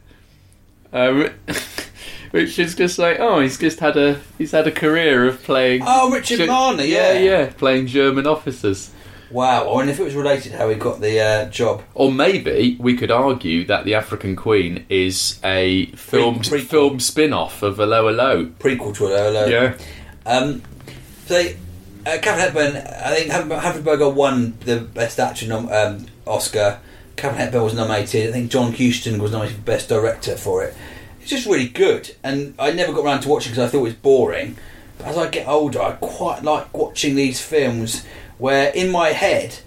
Um, 0.92 1.30
which 2.30 2.58
is 2.58 2.74
just 2.74 2.98
like, 2.98 3.18
oh, 3.20 3.40
he's 3.40 3.58
just 3.58 3.80
had 3.80 3.96
a 3.96 4.20
he's 4.36 4.52
had 4.52 4.66
a 4.66 4.72
career 4.72 5.26
of 5.26 5.42
playing. 5.42 5.82
Oh, 5.86 6.10
Richard 6.10 6.46
Marner, 6.46 6.84
yeah. 6.84 7.12
yeah, 7.12 7.18
yeah, 7.18 7.52
playing 7.56 7.86
German 7.86 8.26
officers. 8.26 8.90
Wow. 9.30 9.68
I 9.68 9.74
wonder 9.74 9.92
if 9.92 10.00
it 10.00 10.04
was 10.04 10.14
related 10.14 10.52
how 10.52 10.68
he 10.70 10.76
got 10.76 11.00
the 11.00 11.20
uh, 11.20 11.50
job. 11.50 11.82
Or 11.94 12.10
maybe 12.10 12.76
we 12.80 12.96
could 12.96 13.10
argue 13.10 13.66
that 13.66 13.84
the 13.84 13.94
African 13.94 14.36
Queen 14.36 14.86
is 14.88 15.38
a 15.44 15.86
film 15.92 16.36
prequel. 16.36 16.66
film 16.66 17.00
spin 17.00 17.32
off 17.32 17.62
of 17.62 17.78
'Allo 17.78 18.08
'Allo. 18.08 18.46
Prequel 18.58 18.94
to 18.96 19.06
it. 19.06 19.18
Hello. 19.18 19.46
Yeah. 19.46 19.74
Um, 20.24 20.62
so, 21.26 21.46
uh, 22.06 22.18
Katharine 22.22 22.38
Hepburn, 22.72 22.76
I 22.76 23.14
think 23.14 23.30
Humphrey 23.52 23.82
Bogart 23.82 24.14
won 24.14 24.56
the 24.60 24.80
Best 24.80 25.18
Actor 25.18 25.46
nom- 25.46 25.70
um, 25.70 26.06
Oscar. 26.26 26.80
Katharine 27.16 27.40
Hepburn 27.40 27.62
was 27.64 27.74
nominated. 27.74 28.28
I 28.30 28.32
think 28.32 28.50
John 28.50 28.72
Huston 28.72 29.20
was 29.20 29.32
nominated 29.32 29.58
for 29.58 29.64
Best 29.64 29.88
Director 29.88 30.36
for 30.36 30.62
it. 30.64 30.74
It's 31.20 31.30
just 31.30 31.46
really 31.46 31.68
good, 31.68 32.14
and 32.22 32.54
I 32.58 32.70
never 32.72 32.92
got 32.92 33.04
around 33.04 33.20
to 33.22 33.28
watching 33.28 33.50
it 33.52 33.56
because 33.56 33.68
I 33.68 33.72
thought 33.72 33.78
it 33.80 33.82
was 33.82 33.94
boring. 33.94 34.56
But 34.98 35.08
as 35.08 35.18
I 35.18 35.28
get 35.28 35.46
older, 35.48 35.80
I 35.82 35.92
quite 35.92 36.42
like 36.42 36.76
watching 36.76 37.14
these 37.16 37.40
films 37.40 38.04
where, 38.38 38.70
in 38.70 38.90
my 38.90 39.08
head, 39.10 39.58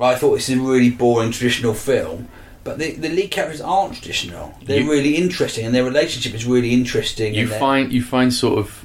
I 0.00 0.14
thought 0.16 0.34
this 0.34 0.48
is 0.48 0.58
a 0.58 0.60
really 0.60 0.90
boring 0.90 1.30
traditional 1.30 1.74
film. 1.74 2.28
But 2.64 2.78
the, 2.78 2.92
the 2.92 3.10
lead 3.10 3.30
characters 3.30 3.60
aren't 3.60 3.94
traditional. 3.94 4.54
They're 4.64 4.80
You- 4.80 4.90
really 4.90 5.16
interesting, 5.16 5.66
and 5.66 5.74
their 5.74 5.84
relationship 5.84 6.34
is 6.34 6.46
really 6.46 6.72
interesting. 6.72 7.34
You 7.34 7.46
find 7.48 7.92
you 7.92 8.02
find 8.02 8.32
sort 8.32 8.58
of 8.58 8.83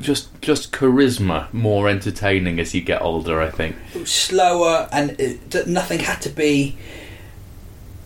just 0.00 0.28
just 0.40 0.72
charisma 0.72 1.52
more 1.52 1.88
entertaining 1.88 2.58
as 2.58 2.74
you 2.74 2.80
get 2.80 3.00
older. 3.02 3.40
I 3.40 3.50
think. 3.50 3.76
slower 4.04 4.88
and 4.92 5.10
it, 5.20 5.66
nothing 5.68 6.00
had 6.00 6.20
to 6.22 6.28
be 6.30 6.76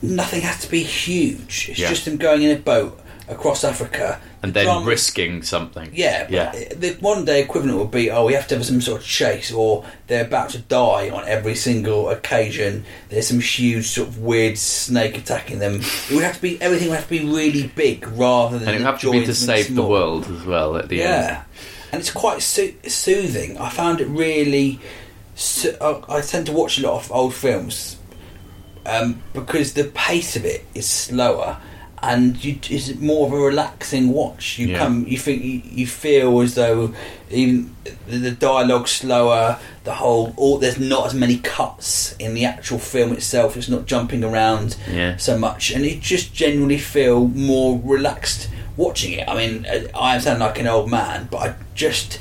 nothing 0.02 0.40
had 0.40 0.58
to 0.60 0.70
be 0.70 0.82
huge 0.82 1.68
it's 1.70 1.78
Yeah. 1.78 1.88
just 1.88 2.04
them 2.04 2.16
going 2.16 2.42
in 2.42 2.50
a 2.56 2.58
boat 2.58 3.00
across 3.28 3.62
africa 3.62 4.20
And 4.42 4.50
The 4.52 4.60
then 4.60 4.64
drama- 4.64 4.86
risking 4.86 5.42
something. 5.44 5.90
yeah, 5.94 6.26
yeah. 6.28 6.50
the 6.74 6.96
modern 7.00 7.24
day 7.24 7.42
equivalent 7.42 7.78
would 7.78 7.92
be 7.92 8.10
oh 8.10 8.26
we 8.26 8.32
have 8.32 8.48
to 8.48 8.56
have 8.56 8.66
some 8.66 8.80
sort 8.80 9.00
of 9.00 9.06
chase 9.06 9.52
or 9.52 9.84
they're 10.08 10.24
about 10.24 10.50
to 10.50 10.58
die 10.58 11.10
on 11.10 11.22
every 11.28 11.54
single 11.54 12.10
occasion 12.10 12.84
there's 13.08 13.28
some 13.28 13.38
huge 13.38 13.86
sort 13.86 14.08
of 14.08 14.18
weird 14.18 14.58
snake 14.58 15.16
attacking 15.16 15.60
them 15.60 15.76
it 15.76 16.10
would 16.14 16.24
have 16.24 16.34
to 16.36 16.42
be 16.42 16.60
everything 16.60 16.88
would 16.88 16.96
have 16.96 17.04
to 17.08 17.18
be 17.20 17.24
really 17.24 17.68
big 17.76 18.06
rather 18.08 18.58
than 18.58 18.66
And 18.68 18.76
it 18.76 18.80
would 18.80 18.86
have 18.92 19.00
to 19.02 19.12
be 19.12 19.24
to 19.26 19.34
save 19.34 19.74
the 19.76 19.86
world 19.86 20.26
as 20.28 20.44
well 20.44 20.76
at 20.76 20.88
the 20.88 20.96
Yeah, 20.96 21.04
end. 21.04 21.24
Yeah, 21.26 21.42
and 21.92 22.00
it's 22.00 22.10
quite 22.10 22.42
soo- 22.42 22.74
soothing. 22.88 23.58
I 23.58 23.68
found 23.68 24.00
it 24.00 24.08
really. 24.08 24.80
So- 25.36 25.76
I 26.08 26.16
I 26.16 26.20
tend 26.20 26.46
to 26.46 26.52
watch 26.52 26.78
a 26.78 26.82
lot 26.82 26.94
of 27.00 27.12
old 27.12 27.32
films 27.34 27.96
um, 28.86 29.22
because 29.34 29.74
the 29.74 29.84
pace 29.84 30.34
of 30.34 30.44
it 30.44 30.64
is 30.74 30.86
slower, 30.88 31.58
and 32.02 32.42
you, 32.44 32.58
it's 32.68 32.94
more 32.96 33.26
of 33.26 33.32
a 33.32 33.36
relaxing 33.36 34.08
watch. 34.12 34.58
You 34.58 34.68
Yeah. 34.68 34.78
come, 34.78 35.06
you 35.06 35.18
think, 35.18 35.42
you, 35.44 35.62
you 35.64 35.86
feel 35.86 36.40
as 36.40 36.54
though 36.54 36.92
even 37.30 37.74
the, 38.06 38.30
dialogue 38.32 38.88
slower. 38.88 39.58
The 39.84 39.94
whole, 39.94 40.32
all 40.36 40.58
there's 40.58 40.78
not 40.78 41.06
as 41.06 41.14
many 41.14 41.38
cuts 41.38 42.14
in 42.18 42.34
the 42.34 42.44
actual 42.44 42.78
film 42.78 43.12
itself. 43.12 43.56
It's 43.56 43.68
not 43.68 43.86
jumping 43.86 44.22
around 44.22 44.76
Yeah. 44.90 45.16
so 45.16 45.36
much, 45.38 45.70
and 45.72 45.84
you 45.84 45.96
just 45.96 46.32
genuinely 46.34 46.78
feel 46.78 47.26
more 47.28 47.80
relaxed 47.82 48.48
watching 48.76 49.12
it. 49.12 49.28
I 49.28 49.34
mean, 49.34 49.66
I 49.94 50.18
sound 50.18 50.40
like 50.40 50.58
an 50.60 50.66
old 50.68 50.88
man, 50.90 51.28
but 51.30 51.38
I 51.38 51.54
just 51.74 52.18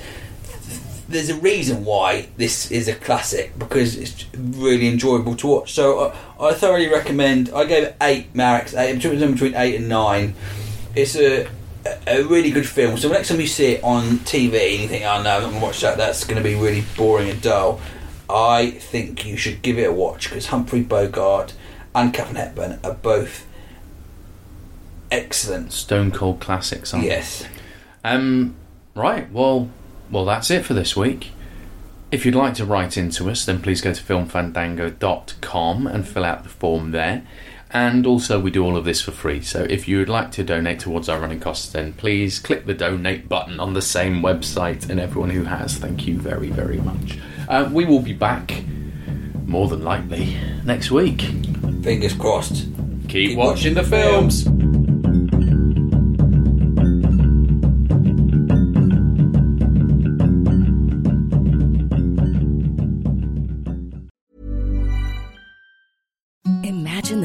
there's 1.11 1.29
a 1.29 1.35
reason 1.35 1.85
why 1.85 2.27
this 2.37 2.71
is 2.71 2.87
a 2.87 2.95
classic 2.95 3.57
because 3.57 3.95
it's 3.95 4.25
really 4.35 4.87
enjoyable 4.87 5.35
to 5.35 5.47
watch. 5.47 5.73
So 5.73 5.99
uh, 5.99 6.15
I 6.39 6.53
thoroughly 6.53 6.89
recommend. 6.89 7.49
I 7.53 7.65
gave 7.65 7.83
it 7.83 7.95
eight 8.01 8.33
Mareks, 8.33 8.77
eight 8.77 8.95
between 8.95 9.31
between 9.31 9.55
eight 9.55 9.75
and 9.75 9.89
nine. 9.89 10.35
It's 10.95 11.15
a 11.15 11.47
a 12.07 12.23
really 12.23 12.51
good 12.51 12.67
film. 12.67 12.97
So 12.97 13.09
next 13.09 13.29
time 13.29 13.39
you 13.39 13.47
see 13.47 13.73
it 13.73 13.83
on 13.83 14.19
TV 14.19 14.73
and 14.73 14.81
you 14.83 14.87
think, 14.87 15.03
"Oh 15.05 15.21
no, 15.21 15.35
I'm 15.37 15.41
not 15.41 15.41
going 15.41 15.53
to 15.53 15.59
watch 15.59 15.81
that. 15.81 15.97
That's 15.97 16.23
going 16.23 16.41
to 16.41 16.43
be 16.43 16.55
really 16.55 16.83
boring 16.95 17.29
and 17.29 17.41
dull," 17.41 17.79
I 18.29 18.71
think 18.71 19.25
you 19.25 19.37
should 19.37 19.61
give 19.61 19.77
it 19.77 19.89
a 19.89 19.93
watch 19.93 20.29
because 20.29 20.47
Humphrey 20.47 20.81
Bogart 20.81 21.53
and 21.93 22.13
Katharine 22.13 22.35
Hepburn 22.37 22.79
are 22.83 22.93
both 22.93 23.45
excellent. 25.11 25.73
Stone 25.73 26.11
cold 26.11 26.39
classics. 26.39 26.93
Aren't 26.93 27.05
they? 27.05 27.11
Yes. 27.11 27.45
Um, 28.03 28.55
right, 28.95 29.31
well, 29.31 29.69
well, 30.11 30.25
that's 30.25 30.51
it 30.51 30.65
for 30.65 30.73
this 30.73 30.95
week. 30.95 31.31
If 32.11 32.25
you'd 32.25 32.35
like 32.35 32.55
to 32.55 32.65
write 32.65 32.97
into 32.97 33.29
us, 33.29 33.45
then 33.45 33.61
please 33.61 33.79
go 33.79 33.93
to 33.93 34.03
filmfandango.com 34.03 35.87
and 35.87 36.07
fill 36.07 36.25
out 36.25 36.43
the 36.43 36.49
form 36.49 36.91
there. 36.91 37.25
And 37.73 38.05
also, 38.05 38.37
we 38.37 38.51
do 38.51 38.65
all 38.65 38.75
of 38.75 38.83
this 38.83 39.01
for 39.01 39.11
free. 39.11 39.41
So 39.41 39.63
if 39.69 39.87
you 39.87 39.99
would 39.99 40.09
like 40.09 40.31
to 40.33 40.43
donate 40.43 40.81
towards 40.81 41.07
our 41.07 41.21
running 41.21 41.39
costs, 41.39 41.71
then 41.71 41.93
please 41.93 42.37
click 42.37 42.65
the 42.65 42.73
donate 42.73 43.29
button 43.29 43.61
on 43.61 43.73
the 43.73 43.81
same 43.81 44.21
website. 44.21 44.89
And 44.89 44.99
everyone 44.99 45.29
who 45.29 45.45
has, 45.45 45.77
thank 45.77 46.05
you 46.05 46.17
very, 46.19 46.49
very 46.49 46.79
much. 46.79 47.17
Uh, 47.47 47.69
we 47.71 47.85
will 47.85 48.01
be 48.01 48.13
back, 48.13 48.61
more 49.45 49.69
than 49.69 49.85
likely, 49.85 50.35
next 50.65 50.91
week. 50.91 51.21
Fingers 51.81 52.13
crossed. 52.13 52.65
Keep, 53.07 53.09
Keep 53.09 53.37
watching 53.37 53.73
watching 53.73 53.73
the 53.75 53.81
the 53.83 53.89
films. 53.89 54.60